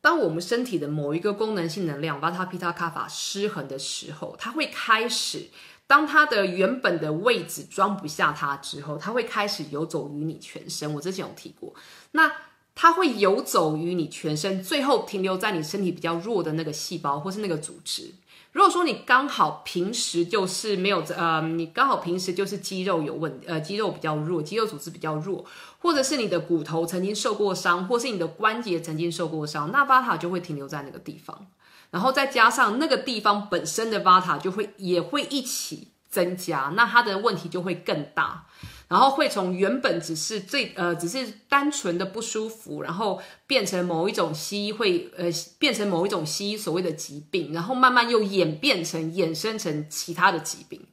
[0.00, 5.50] 当我们身体的某一个功能性能量瓦塔皮塔卡法失衡的时候，它会开始
[5.86, 10.92] 当它的原本的位置装不下它之后，它会开始游走于你全身。
[10.94, 11.72] 我之前有提过，
[12.10, 12.32] 那。
[12.74, 18.12] 它会游走于你全身，最后停留在你身体比较弱的那个细胞或是那个组织。
[18.52, 25.44] 如果说你刚好平时就是没有呃，你刚好平时就是肌肉有问呃，肌肉比较弱，肌肉组织比较弱，
[25.80, 31.46] 或者是你的骨头曾经受过伤，或是你的关节曾经受过伤，那巴塔就会停留在那个地方，
[31.90, 38.46] 然后再加上那个地方本身的巴塔就会也会一起增加，那它的问题就会更大。
[38.88, 45.24] 然后会从原本只是最呃只是单纯的不舒服，然后变成某一种西医会呃
[45.58, 50.86] 变成某一种西医所谓的疾病，然后慢慢又演变成衍生成其他的疾病。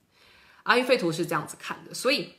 [0.64, 2.34] 阿育吠陀是这样子看的，所以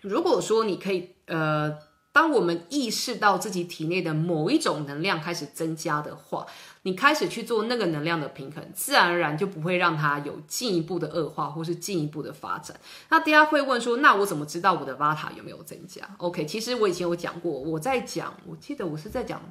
[0.00, 1.78] 如果说你可以呃，
[2.12, 6.46] 当我们意识到自己体内的某一种能量开始增加的话。
[6.82, 12.74] 你开始去做那个能量的平衡，自然而然就不会让它有进一步的恶化或是进一步的发展。
[13.10, 19.42] 那大家会问说，那我怎么知道我的瓦塔有没有增加？OK，其实我以前有讲过，我在讲，我记得我是在讲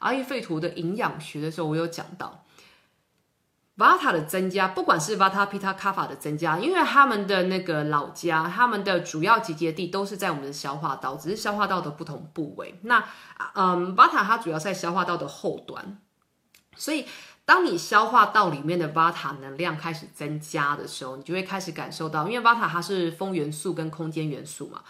[0.00, 2.44] 阿育吠陀的营养学的时候，我有讲到
[3.76, 12.80] 瓦塔的增加，不管是瓦塔皮塔卡法的增加，因为他们的那个老家，他们的主要集结地都是在我们的消化道，只是消化道的不同部位。
[12.82, 13.04] 那
[13.54, 16.00] 嗯，瓦塔它主要在消化道的后端。
[16.76, 17.04] 所以，
[17.44, 24.82] 当你消化道里面的巴塔能量开始增加的时候，你就会开始感受到，因为巴塔它是风元素跟空间元素嘛。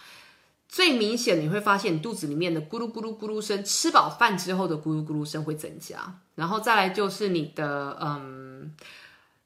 [0.69, 6.19] 最明显，你会发现你肚子里面的咕噜咕噜咕噜声，吃饱饭之后的咕噜咕噜声会增加。
[6.35, 8.73] 然后再来就是你的，嗯，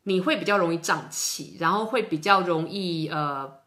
[0.04, 3.60] 你会比较容易胀气，然后会比较容易呃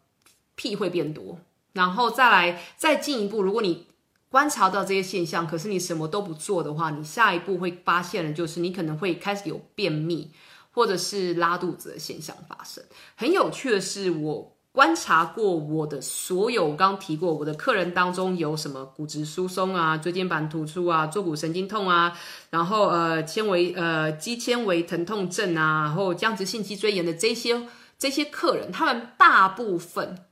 [0.55, 1.39] 屁会变多。
[1.75, 3.87] 然后再来再进一步，如果你
[4.31, 10.31] 观察到这些现象，可是你什么都不做的话，你下一步会发现的就是你可能会开始有便秘
[10.71, 12.83] 或者是拉肚子的现象发生。
[13.17, 22.17] 很有趣的是，我观察过我的所有，我刚提过我的客人当中有什么骨质疏松啊、椎间盘突出啊、坐骨神经痛啊，
[22.51, 27.67] 然后呃纤维呃肌纤维疼痛症啊，然后僵直性脊椎炎的这些
[27.99, 30.27] 这些客人，他们大部分。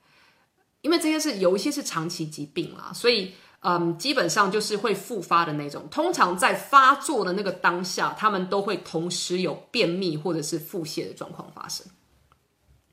[0.80, 5.88] 因为这些是有一些是长期疾病啦，所以嗯，基本上就是会复发的那种。
[5.90, 11.86] 通常在发作的那个当下，他们都会同时有便秘或者是腹泻的状况发生。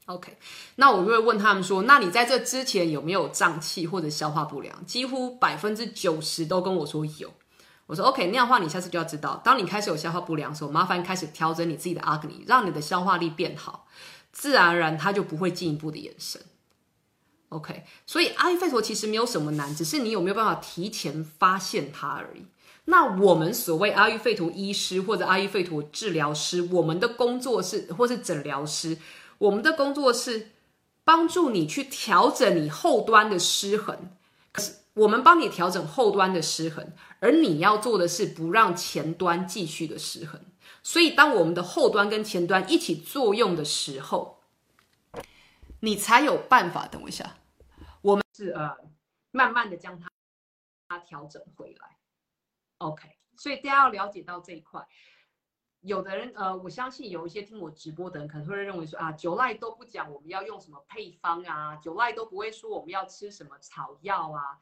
[0.07, 0.37] OK，
[0.75, 7.31] 那我就会问他们说：“那你在这之前有没有胀气或者消化不良？”几乎百分之九十都跟我说有。
[7.87, 13.87] 我说 OK，那样的话你下次就要知道，当你开始有消化不良的时候，麻烦开始调整你自己的阿格尼让你的消化力变好，
[14.31, 16.41] 自然而然它就不会进一步的延伸。
[17.55, 22.45] OK，所以阿育吠陀其实没有什么难，只是你有没有办法提前发现它而已。
[22.85, 28.97] 那我们所谓阿育吠陀医师或者阿育吠陀治疗师，我们的工作是或是诊疗师。
[29.37, 30.51] 我们的工作是
[31.03, 33.97] 帮助你去调整你后端的失衡，
[34.51, 40.39] 可是我们帮你调整后端的失衡，而你要做的是不让前端继续的失衡。
[40.83, 44.39] 所以，当我们的后端跟前端一起作用的时候，
[45.79, 46.87] 你才有办法。
[46.87, 47.37] 等我一下，
[48.35, 48.75] 是呃，
[49.31, 50.09] 慢慢的将它
[50.89, 51.97] 它调整回来。
[52.79, 54.85] OK，所以大家要了解到这一块。
[55.79, 64.59] 有的人，呃，我相信有一些听我直播的人可能会认为说啊，九赖都不讲我们要用什么配方啊，九赖都不会说我们要吃什么草药啊，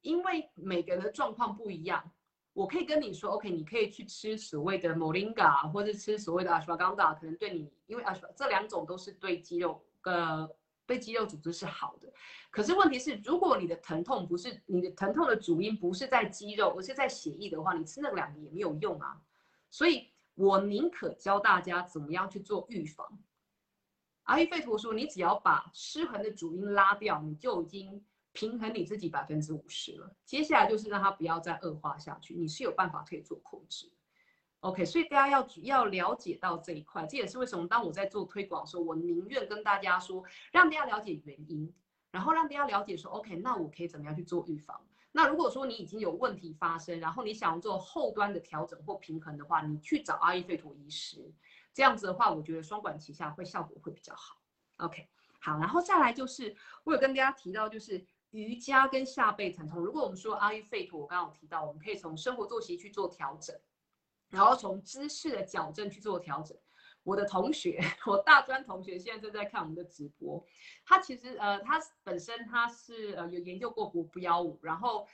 [0.00, 2.10] 因为每个人的状况不一样。
[2.54, 10.50] 我可以跟你说，OK，你可以去吃所谓的 Moringa，或者吃所谓的 Ashwagandha，可能对你，因为 Ash 这两种都是对肌肉，呃，
[10.88, 12.12] 对肌肉组织是好的。
[12.50, 19.22] 可是问题是，如果你的疼痛不是你的疼痛的主因不是在肌肉，而是在血液的话，你吃那两个也没有用啊。
[19.70, 20.10] 所以。
[20.40, 23.04] 我宁可教大家怎么样去做预防。
[24.22, 30.14] 阿育吠陀说，你只要把失衡的主因拉掉，你就已经平衡你自己百分之五十了。
[30.24, 33.90] 接下来就是让它不要再恶化下去，你是有办法可以做控制。
[34.60, 41.72] OK，所以大家要主要了解到这一块，这也是为什么当我在做推广的时候，我宁愿跟大家说，让大家了解原因，
[42.10, 44.80] 然后让大家了解说，OK，那我可以怎么样去做预防。
[45.12, 51.32] 那如果说你已经有问题发生，然后你想要做后端的调整或平衡的话，你去找阿育吠陀医师，
[51.72, 54.36] 这样子的话，我觉得双管齐下会效果会比较好。
[54.78, 55.08] OK，
[55.40, 59.80] 好，然后再来就是我有跟大家提到，就是瑜伽跟下背疼痛。
[59.80, 63.56] 如果我们说阿育吠陀，我刚刚有提到，我们可以从生活作息去做调整，
[64.30, 66.56] 然后从姿势的矫正去做调整。
[67.04, 70.44] 我的同学， 我大专同学现在正在看我们的直播。
[70.84, 75.08] 他其实呃，他本身他是呃有研究过国标舞，然后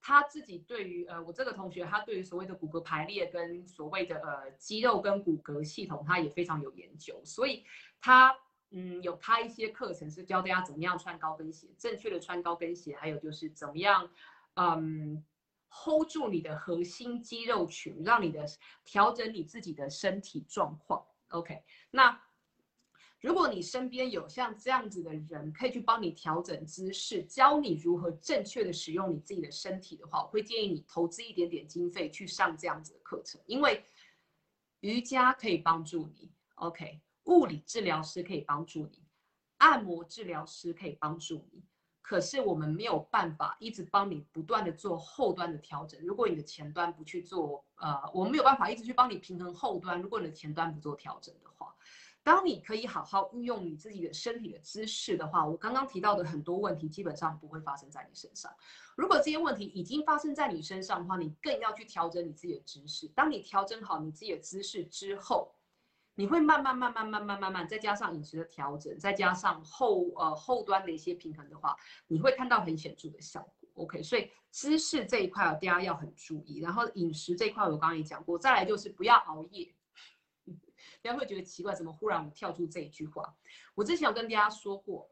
[0.00, 7.18] 他自己对于呃我这个同学，他对于所谓的骨骼排列跟所谓的呃肌肉跟骨骼系统，他也非常有研究。
[7.24, 7.64] 所以
[7.98, 8.36] 他
[8.70, 14.10] 嗯有开一些课程是教大家怎么样穿高跟鞋，正确的穿高跟鞋，还有就是怎么样
[14.54, 15.24] 嗯
[15.70, 18.44] hold 住你的核心肌肉群，让你的
[18.84, 21.04] 调整你自己的身体状况。
[21.28, 22.20] OK，那
[23.20, 33.84] 如果你身边有像这样子的人，可以去帮你调整姿势，教你如何正确的使用你自己的身体的话，我会建议你投资一点点经费去上这样子的课程，因为
[34.80, 39.02] 瑜伽可以帮助你，OK，物理治疗师可以帮助你，
[39.56, 41.64] 按摩治疗师可以帮助你。
[42.08, 46.00] 可是我们没有办法一直帮你不断的做后端的调整。
[46.00, 50.00] 如果你的前端不去做，呃，我们没有办法一直去帮你平衡后端。
[50.00, 51.74] 如果你的前端不做调整的话，
[52.22, 58.50] 当你可以好好运用你自己的身体的姿势的话，我刚刚提到的很多问题基本上不会发生在你身上。
[58.96, 63.06] 如果这些问题已经发生在你身上的话，你更要去调整你自己的姿势。
[63.08, 65.52] 当你调整好你自己的姿势之后，
[66.18, 71.76] 你会慢慢慢慢慢慢慢慢，再加上饮食的调整，再加上后呃后端的一些平衡的话，
[72.08, 73.84] 你会看到很显著的效果。
[73.84, 76.58] OK，所以姿势这一块大家要很注意。
[76.58, 79.72] 然后饮食这一块我刚刚也讲过，再来就是不要熬夜。
[81.00, 83.36] 大家会觉得奇怪，怎么忽然跳出这一句话？
[83.76, 85.08] 我之前有跟大家说过。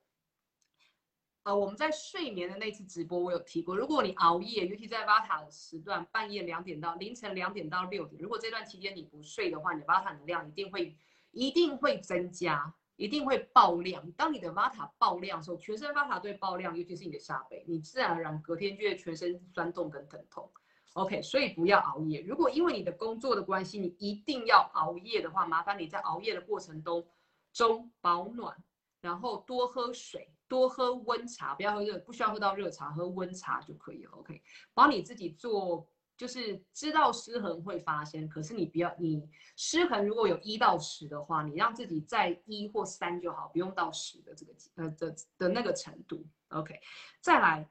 [1.46, 10.96] 呃，我们在睡眠的那次直播，我有提过，如果你熬夜，尤其在巴塔的时段，半夜两点到凌晨两点到六点，如果这段期间你不睡的话，你的巴塔能量一定会
[11.30, 14.10] 一定会增加，一定会爆量。
[14.16, 20.50] 当你的巴塔爆量的时候，全身巴塔对爆量，尤其是你的下背，你自然而然隔天就会全身酸痛跟疼痛。
[20.94, 22.22] OK，所以不要熬夜。
[22.22, 27.06] 如果因为你的工作的关系，你一定要熬夜的话，麻烦你在熬夜的过程中
[27.52, 28.56] 中保暖，
[29.00, 30.28] 然后多喝水。
[30.48, 34.10] 多喝温茶，不要喝热，不需要喝到热茶，喝温茶就可以了。
[34.12, 34.42] OK，
[34.74, 46.26] 帮你自己做，就是知道失衡会发生，可是你不要，你失衡如果有一到十的话，你让自己在一或三就好，不用到十的这个呃的的那个程度。
[46.48, 46.80] OK，
[47.20, 47.68] 再来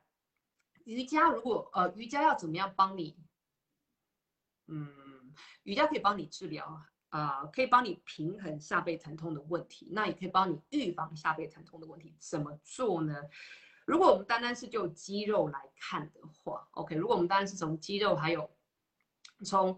[0.83, 3.17] 瑜伽，如果呃瑜伽要怎么样帮你？
[4.67, 6.81] 嗯，瑜伽可以帮你治疗。
[7.15, 12.13] 啊，可以帮你平衡下背疼痛的问题，那也可以帮你预防下背疼痛的问题。
[12.19, 13.15] 怎么做呢？
[13.85, 18.49] 如果我们单单是就肌肉来看的话，OK，如果我们单单是从肌肉还有
[19.45, 19.77] 从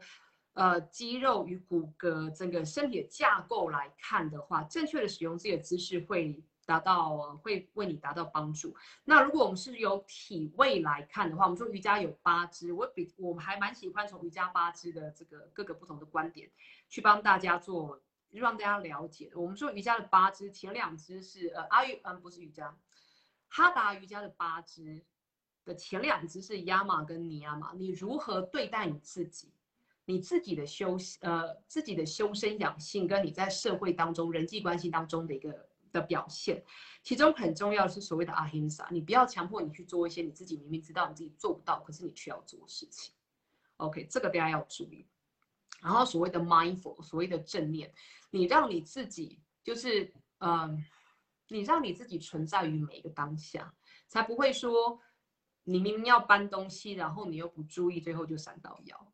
[0.54, 8.76] 呃肌肉与骨骼整个身体的架构来看的话，正确的使用自己的姿势会达到会为你达到帮助。
[9.06, 16.52] 那如果我们是由体位来看的话，我们说瑜伽有八支，我比我还蛮喜欢从瑜伽八支的这个各个不同的观点
[16.88, 18.00] 去帮大家做。
[18.30, 22.78] 让大家了解，我们说瑜伽的八支，前两支是呃阿育，嗯不是瑜伽，
[23.48, 25.02] 哈达瑜伽的八支
[25.64, 27.72] 的前两支是亚马跟尼亚马。
[27.74, 29.54] 你如何对待你自己，
[30.04, 35.67] 你自己的修呃自己的修身养性，跟你在社会当中人际关系当中的一个
[36.00, 36.64] 的表现，
[37.02, 43.14] 其中很重要是所谓的阿 s 萨，你不要强迫你去做一些你自己明明知道你自己做不到，可是你却要做的事情。
[43.78, 45.06] OK，这个大家要注意。
[45.82, 47.94] 然后所谓的 mindful，所谓的正念，
[48.32, 50.84] 你让你自己就是，嗯，
[51.50, 53.74] 你让你自己存在于每一个当下，
[54.08, 55.00] 才不会说
[55.64, 59.14] 你明明要搬东西，然后你又不注意，最后就闪到腰，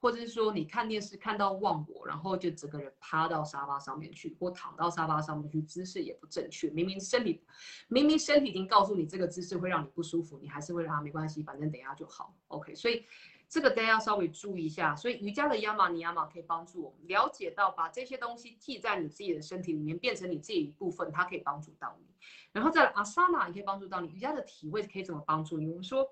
[0.00, 7.42] 或者是说你看电视看到忘我，然后就整个人趴到沙发上面去，或躺到沙发上面去，姿势也不正确，明明身体
[7.88, 13.04] 明明身体已经告诉你这个姿势会让你不舒服，你还是会让它没关系，反正等一下就好，OK，所以。
[13.50, 22.04] 这个大家要稍微注意一下，所以瑜伽的亚玛尼亚玛可以帮助我们了解到，把这些东西记在你自己的身体里面，变成你自己一部分，它可以帮助到你。
[22.52, 24.08] 然后在阿萨那也可以帮助到你。
[24.08, 25.66] 瑜伽的体位可以怎么帮助你？
[25.66, 26.06] 我们说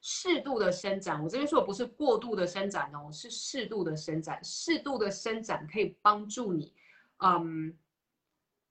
[0.00, 4.42] 适度的伸展，我这边说的不是过度的伸展哦，是适度的伸展。
[4.42, 6.72] 适度的伸展可以帮助你，
[7.18, 7.76] 嗯。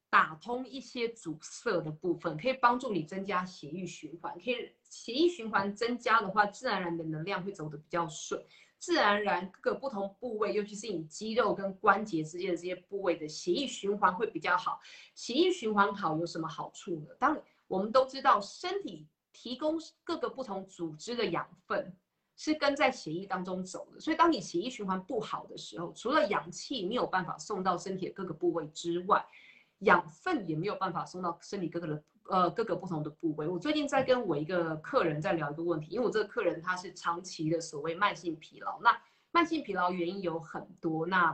[0.10, 4.34] 打通一些阻塞的部分，可以帮助你增加血液循环。
[4.40, 8.42] 可以血液循环增加的话，自然而然的能量会走得比较顺。
[8.80, 14.80] 自然而然各个不同部位，尤其是你肌肉跟关节之间的这些部位的血液循环会比较好。
[15.14, 17.14] 血液循环好有什么好处呢？
[17.20, 19.06] 当我们都知道，身体
[19.40, 21.96] 提供各个不同组织的养分
[22.36, 24.00] 是跟在血液当中走的。
[24.00, 29.24] 所以，当你血液循环不好的时候，除了氧气没有办法送到身体的各个部位之外，
[29.82, 33.48] 养分也没有办法送到身体各个的呃各个不同的部位。
[33.48, 38.80] 我最近在跟我一个客人在聊一个问题，因为我这个客人他是长期的所谓慢性疲劳。
[38.82, 39.00] 那
[39.32, 41.06] 慢性疲劳原因有很多。
[41.06, 41.32] 那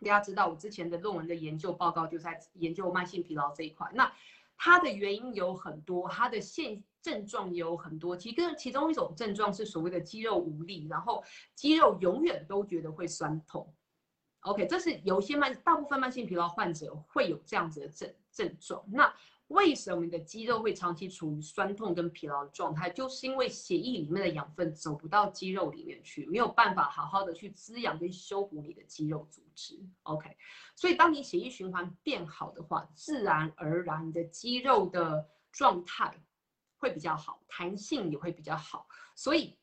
[0.00, 3.88] 大家知道我之前的论文的研究报告就在研究慢性疲劳这一块。
[3.94, 4.12] 那
[4.64, 8.16] 它的原因有很多，它的现症状也有很多。
[8.16, 13.74] 其跟其中一种症状是所谓的肌肉无力，然后肌肉永远都觉得会酸痛。
[14.42, 18.84] OK，这是有些慢，大部分慢性疲劳患者会有这样子的症症状。
[18.86, 19.12] 那
[19.52, 22.90] 为什么你的肌肉会长期处于酸痛跟疲劳的状态？
[22.90, 29.78] 就是因为血液里面的养分走不到肌肉里面去，没有办法好好的去滋养跟修补你的肌肉组织。
[30.04, 30.36] OK，
[30.74, 36.12] 所以当你血液循环变好的话，自然而然你的肌肉的状态
[36.78, 38.88] 会比较好，弹性也会比较好。
[39.14, 39.56] 所以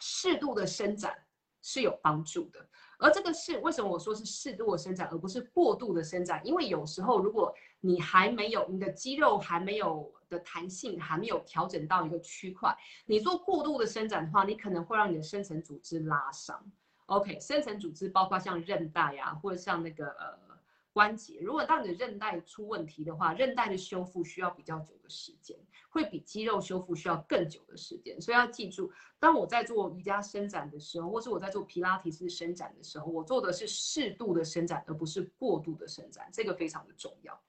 [0.00, 1.14] 适度的伸展
[1.60, 2.66] 是有帮助的。
[3.00, 6.44] 而这个是为什么我说是适度的伸展，而不是过度的伸展？
[6.44, 12.76] 因为有时候如果你还没有你的肌肉还没有的弹性还没有调整到一个区块，
[13.06, 16.64] 你做过度的伸展的话，你可能会让你的深层组织拉伤。
[17.06, 20.48] OK，深层组织包括像韧带呀，或者像那个呃。
[20.90, 25.56] 关节，如果当你的韧带出问题的话，韧带的修复需要比较久的时间，
[25.90, 28.20] 会比肌肉修复需要更久的时间。
[28.20, 37.40] 所以要记住，当我在做瑜伽伸展的时候，或是我在做皮拉提式伸展的时候，我做的是适度的伸展，而不是过度的伸展，这个非常的重要。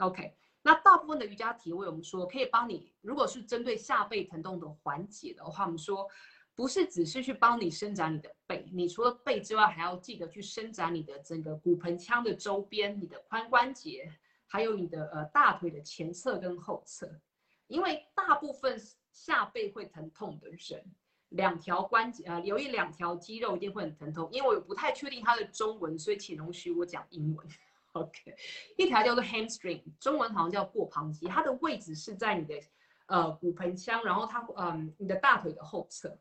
[0.00, 6.08] OK，那大部分的瑜伽体位，我们说可以帮你，如果是针对下背疼痛的缓解的话，我们说。
[6.52, 14.12] 不是只是去帮你伸展你的背，你除了背之外，还要记得去伸展你的整个骨盆腔的周边，你的髋关节，
[14.46, 17.08] 还有你的呃大腿的前侧跟后侧。
[17.66, 18.78] 因为大部分
[19.10, 20.84] 下背会疼痛的人，
[21.30, 24.28] 两条关节啊，留意两条肌肉一定会很疼痛。
[24.30, 27.48] 因为我不太确定它的中文，所以请容许我讲英文。
[28.00, 28.36] OK，
[28.76, 32.54] 一条叫做 hamstring，中文好像叫过旁肌，它的位置是在你的
[33.06, 36.18] 呃骨盆腔，然后它嗯你的大腿的后侧。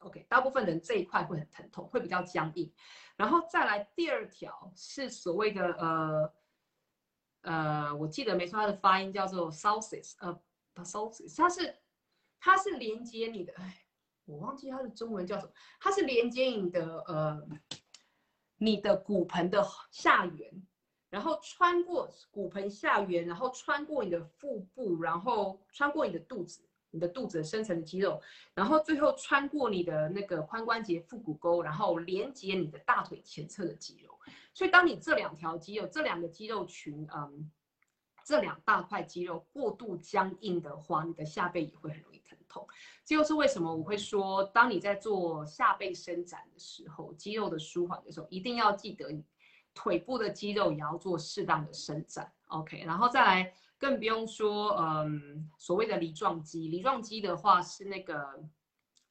[0.00, 2.72] OK，大部分人这一块会很疼痛，会比较僵硬。
[3.14, 6.34] 然后再来第二条是所谓的呃
[7.42, 10.40] 呃，我记得没错，它的发音叫做 salsis，呃
[10.84, 11.78] salsis，它是
[12.40, 13.84] 它是连接你的，哎，
[14.24, 17.48] 我忘记它的中文叫什么，它是连接你的呃
[18.56, 20.66] 你的骨盆的下缘，
[21.12, 26.60] 然后穿过骨盆下缘，然后穿过你的腹部，然后穿过你的肚子。
[26.94, 28.20] 你的肚子深层的肌肉，
[28.52, 34.10] 然后最后穿过你的那个髋关节、腹股沟，然后连接你的大腿前侧的肌肉。
[34.52, 37.50] 所以，当你这两条肌肉、这两个肌肉群，嗯，
[38.26, 42.68] 这两大块肌肉过度僵硬的话，你的下背也会很容易疼痛。
[43.06, 49.10] 这又是为什么我会说，当你在做下背伸展的时候，肌肉的舒缓的时候，一定要记得
[49.74, 52.32] 腿部的肌肉也要做适当的伸展。
[52.48, 58.42] OK，然后再来，更不用说，嗯，所谓的梨状肌，梨状肌的话是那个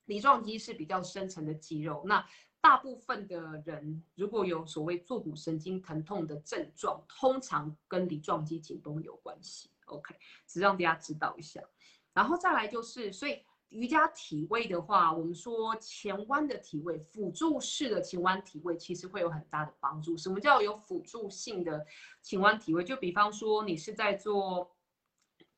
[0.06, 2.26] 梨状肌是比较深层的肌肉，那。
[2.64, 9.72] 大部分的人如果有所谓坐骨神经疼痛的症状，通常跟梨状肌紧绷有关系。
[9.86, 10.14] OK，
[10.46, 11.60] 只让大家知道一下。
[12.14, 20.16] 然后再来就是，所以瑜伽体位的话，我们说前弯的体位，辅助式的前弯体位其实会有很大的帮助。
[20.16, 21.86] 什么叫有辅助性的
[22.22, 22.84] 前弯体位？
[22.84, 24.76] 就比方说你是在做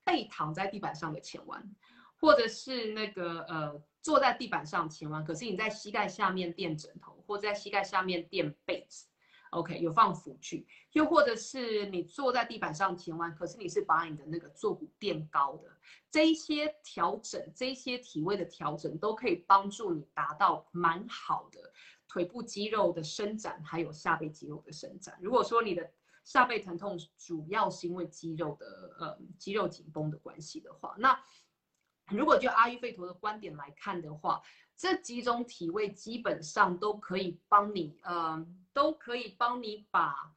[0.03, 1.75] 背躺在地板上的前弯，
[2.15, 3.83] 或者是那个呃。
[4.03, 9.07] 坐在地板上前弯，可是你在膝盖下面垫枕头，或在膝盖下面垫被子
[9.53, 15.69] ，OK，有放辅具，又或者是你坐在地板上前弯，可是你是把你的那个坐骨垫高的，
[16.11, 21.71] 这一些调整，这一些体位的调整，都可以帮助你达到蛮好的
[22.07, 25.17] 腿部肌肉的伸展，还有下背肌肉的伸展。
[25.21, 25.89] 如果说你的
[26.23, 31.19] 下背疼痛主要是因为肌肉的呃肌肉紧绷的关系的话，那。
[32.09, 34.41] 如果就阿育吠陀的观点来看的话，
[34.75, 40.33] 这几种体位基本上都可以帮你，呃，都可以帮你把，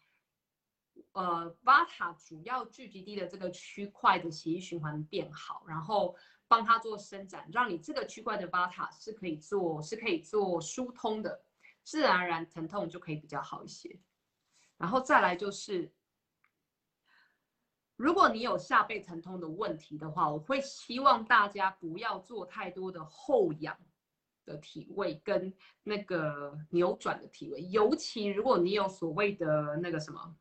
[1.12, 6.14] 呃，瓦塔主要聚集地的这个区块的血液循环变好，然后
[6.47, 11.45] 帮它做伸展，让你这个区块的瓦塔是可以做，是可以做疏通的，
[11.82, 13.99] 自然而然疼痛就可以比较好一些。
[14.76, 15.93] 然后再来就是。
[17.99, 23.74] 如果你有下背疼痛的问题的话，我会希望大家不要做太多的后仰
[24.47, 30.34] 的体位跟那个扭转的体位，尤其如果你有所谓的那个什么，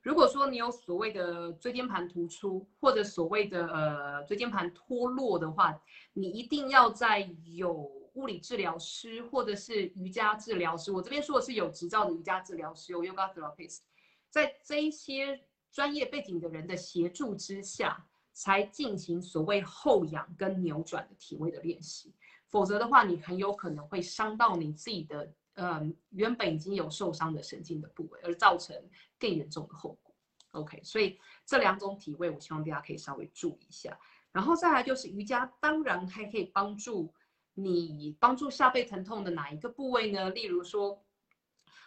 [0.00, 5.78] 如果说你有所谓的椎间盘突出或者所谓的呃椎间盘脱落的话，
[6.14, 7.72] 你一定要在有
[8.14, 13.80] 物理治疗师或者是瑜伽治疗师，我这边说的是有执照的瑜伽治疗师，有 yoga therapist，
[14.30, 15.44] 在这一些。
[15.72, 22.12] 专业背景的人的协助之下，才进行所谓后仰跟扭转的体位的练习。
[22.50, 28.76] 否则的话，你很有可能会伤到你自己的，嗯，原本已经有受伤的神经的部位，而造成
[29.18, 30.14] 更严重的后果。
[30.52, 33.96] OK，所以这两种体位，我希望大家可以稍微注意一下。
[34.32, 37.12] 然后再来就是瑜伽，当然还可以帮助
[37.54, 40.30] 你帮助下背疼痛的哪一个部位呢？
[40.30, 41.04] 例如说，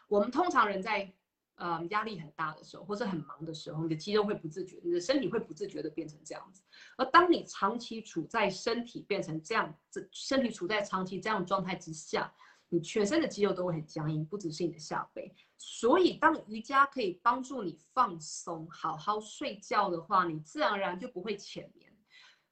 [0.07, 1.13] 我们通常人在
[1.55, 6.63] 呃，压力很大的时候，或者很忙的时候，你的肌肉会不自觉，你的身体会不自觉的变成这样子。
[6.97, 12.33] 而当你长期处在身体变成这样，这身体处在长期这样状态之下，
[12.69, 15.33] 你全身的肌肉都会很僵硬，不只是你的下背。
[15.59, 21.95] 所以，当瑜伽可以帮助你放松、好好睡觉的话，你自然而然就不会浅眠。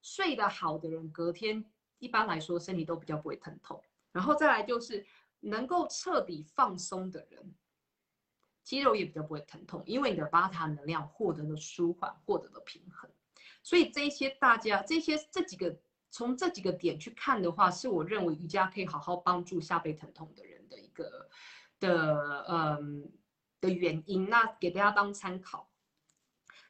[0.01, 1.65] 睡得好的人，隔天
[1.97, 3.81] 一般来说身体都比较不会疼痛。
[4.11, 5.05] 然后再来就是
[5.39, 7.53] 能够彻底放松的人。
[8.63, 13.09] 肌肉也比较不会疼痛，因为你的巴塔能量获得了舒缓，获得了平衡。
[13.63, 15.77] 所以这些大家这些这几个
[16.09, 21.29] 从这几个点去看的话，是我认为瑜伽可以好好帮助下背疼痛的人的一个
[21.79, 23.11] 的嗯
[23.59, 24.29] 的原因。
[24.29, 25.69] 那给大家当参考。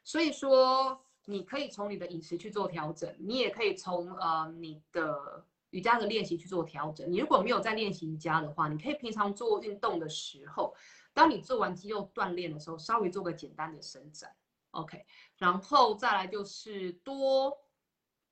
[0.04, 7.10] 所以说，你可以从你的饮食去做调整，你也可以从呃你的瑜伽的练习去做调整。
[7.12, 10.74] 你如果没有在练习瑜伽的话，你可以平常做运动的时候。
[11.14, 14.34] 当你做完肌肉锻炼的时候，稍微做个简单的伸展
[14.72, 15.06] ，OK，
[15.36, 17.58] 然后再来就是多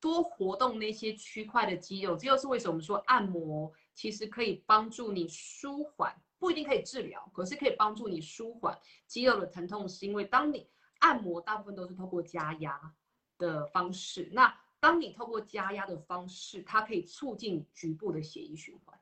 [0.00, 2.16] 多活动那些区块的肌肉。
[2.16, 10.70] 这又是为什么我们说按摩其实可以帮助你舒缓，不一定可以治疗，可是可以帮助你舒缓肌肉的疼痛，是因为当你
[11.00, 12.94] 按摩大部分都是透过加压
[13.36, 14.30] 的方式。
[14.32, 18.98] 那当你透过加压的方式，它可以促进局部的血液循环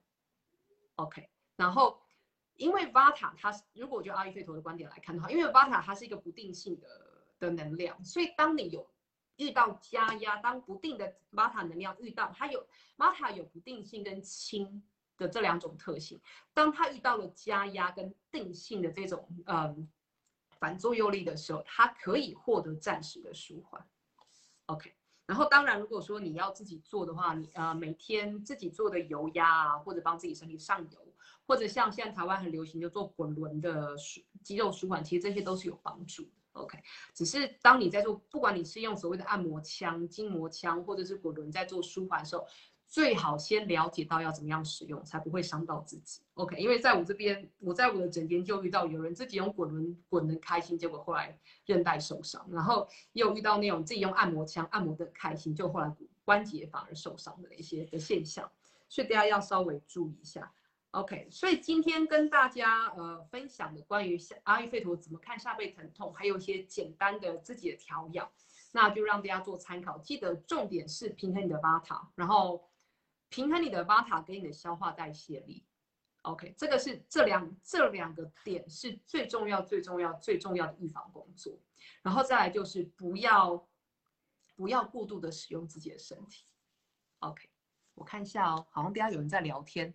[0.96, 2.00] ，OK，然后。
[2.58, 6.86] 因为 Vata 它是如果就阿育吠陀的观点来看的话，因为 Vata 它是一个不定性的
[7.38, 8.86] 的能量，所以当你有
[9.36, 14.82] 遇到加压，当不定的 Vata 能量遇到它有 Vata 有不定性跟轻
[15.16, 16.20] 的这两种特性，
[16.52, 19.88] 当它遇到了加压跟定性的这种嗯
[20.58, 23.86] 反作用力的时候，它可以获得暂时的舒缓。
[24.66, 24.92] OK，
[25.26, 31.07] 然后当然如果说你要自己做的话，你呃每天自己做的油压啊，或者帮自己身体上油。
[31.48, 36.30] 或者像现在台湾很流行就做滚轮的舒肌肉舒缓，其实这些都是有帮助的。
[36.52, 36.78] OK，
[37.14, 42.46] 只是当你在做，不管你是用所谓的按摩枪、筋膜枪，或者是滚轮在做舒缓的时候，
[42.86, 46.20] 最好先了解到要怎么样使用，才不会伤到自己。
[46.34, 55.96] OK，因为在我这边，我在我的诊间就遇到有人自己用滚轮滚得开心，结果后来韧带受伤，然后又遇到那种自己用按摩枪按摩的开心，就后来
[56.26, 58.50] 关节反而受伤的一些的现象，
[58.86, 60.52] 所以大家要稍微注意一下。
[61.00, 68.28] OK，所以今天跟大家呃分享的关于下阿育吠陀怎么看下背疼痛，还有一些简单的自己的调养，
[68.72, 69.98] 那就让大家做参考。
[69.98, 72.68] 记得重点是平衡你的巴塔，然后。
[73.30, 75.62] 平衡你的巴塔跟你的消化代谢力
[76.22, 81.52] ，OK，这个是这两这两个点是最重要、最重要、最重要的预防工作。
[82.00, 83.68] 然后再来就是不要
[84.56, 86.46] 不要过度的使用自己的身体
[87.18, 87.50] ，OK。
[87.94, 89.92] 我看一下哦，好像大家有人在聊天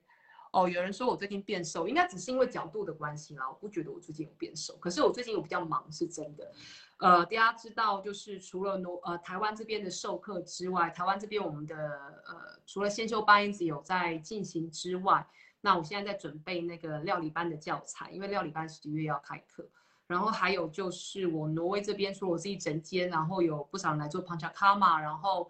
[0.53, 6.51] 哦，有人说我最近变瘦，应该只是因为角度的关系啦，我不觉得我最近有变瘦，可是我最近有比较忙，是真的。
[6.99, 12.35] 呃，大家知道，就是除了挪呃台湾这边的授课之外，台湾这边我们的呃
[12.67, 15.27] 除了先修班一直有在进行之外，
[15.61, 19.67] 那我现在在准备那个料理班的教材，因为料理班十一月要开课。
[20.05, 25.49] 然后还有就是我挪威这边除了我自己整间，然后有不少人来做 p a n c h a k a m a 然后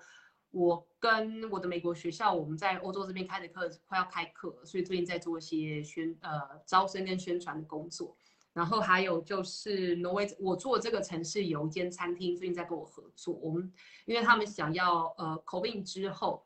[0.54, 8.16] 我跟我的美国学校，我们在欧洲这边开的课快要开课，所以最近在做一些宣呃招生跟宣传的工作。
[8.54, 13.34] 然后还有就是挪威，我做这个城市有一间餐厅，最近在跟我合作。
[13.34, 13.74] 我们
[14.06, 16.46] 因为他们想要呃，COVID 之后，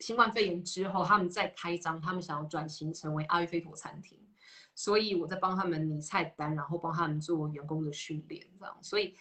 [0.00, 4.18] 新冠肺炎之后，他们在开张，他们想要转型成为阿育吠陀餐厅，
[4.74, 8.76] 所以我在帮他们拟菜单，然后帮他们做员工的训练，这样。
[8.82, 9.14] 所以，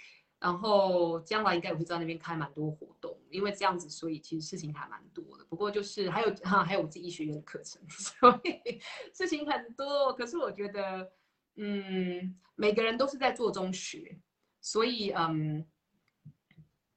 [0.43, 5.45] 然后将来应该也会在那边开蛮多活动，因为这样子，所以其实事情还蛮多的。
[5.45, 8.79] 不过就是还有哈，还有我自己医学院的课程， 所以
[9.13, 10.13] 事情很多。
[10.13, 11.11] 可是我觉得。
[11.55, 14.19] 嗯，每个人都是在做中学，
[14.59, 15.63] 所以嗯，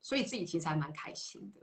[0.01, 1.61] 所以自己其实还蛮开心的。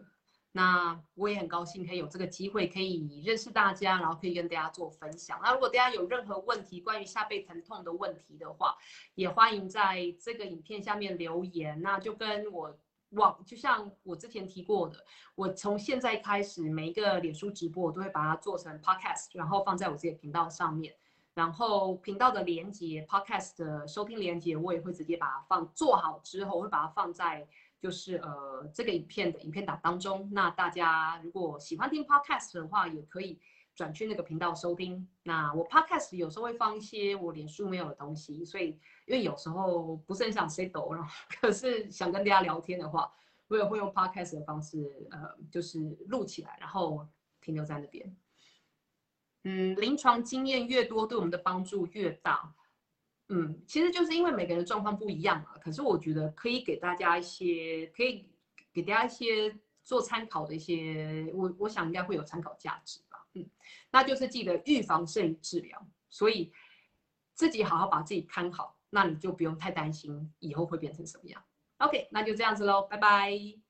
[0.56, 5.40] 那我也很高兴可以有这个机会，可以认识大家，然后可以跟大家做分享。
[5.44, 8.78] 那如果大家有任何问题，关于下背疼痛的问题的话，
[9.16, 11.82] 也欢迎在这个影片下面留言。
[11.82, 12.78] 那就跟我
[13.10, 20.94] 往，就像我之前提过的，我从现在开始每一个脸书直播，我都会把它做成 podcast，然后放在我自己的频道上面。
[21.34, 27.48] 然后频道的连接，podcast 的收听连接，我也会直接把它放做好之后，我会把它放在
[27.84, 30.30] 就是呃这个影片的影片档当中。
[30.32, 33.38] 那大家如果喜欢听 podcast 的话，也可以
[33.76, 35.06] 转去那个频道收听。
[35.24, 38.68] 那我 podcast 有时候会放一些我脸书没有的东西，所以
[39.06, 41.10] 因为有时候不是很想 say 抖，然后
[41.42, 43.12] 可是想跟大家聊天的话，
[43.50, 45.20] 我也会用 podcast 的方式，呃，
[45.52, 45.78] 就是
[46.08, 47.06] 录起来，然后
[47.42, 48.16] 停留在那边。
[49.44, 52.56] 嗯，临床经验越多，对我们的帮助越大。
[53.30, 55.58] 嗯，其实就是因为每个人的状况不一样嘛。
[55.60, 58.30] 可是我觉得可以给大家一些，可以
[58.72, 63.26] 给大家一些做参考的一些，我我想应该会有参考价值吧。
[63.34, 63.50] 嗯，
[63.92, 66.52] 那就是记得预防胜于治疗，所以
[67.34, 71.44] 自己好好把自己看好，那你就不用太担心以后会变成什么样。
[71.78, 73.63] OK，那就这样子喽，拜拜。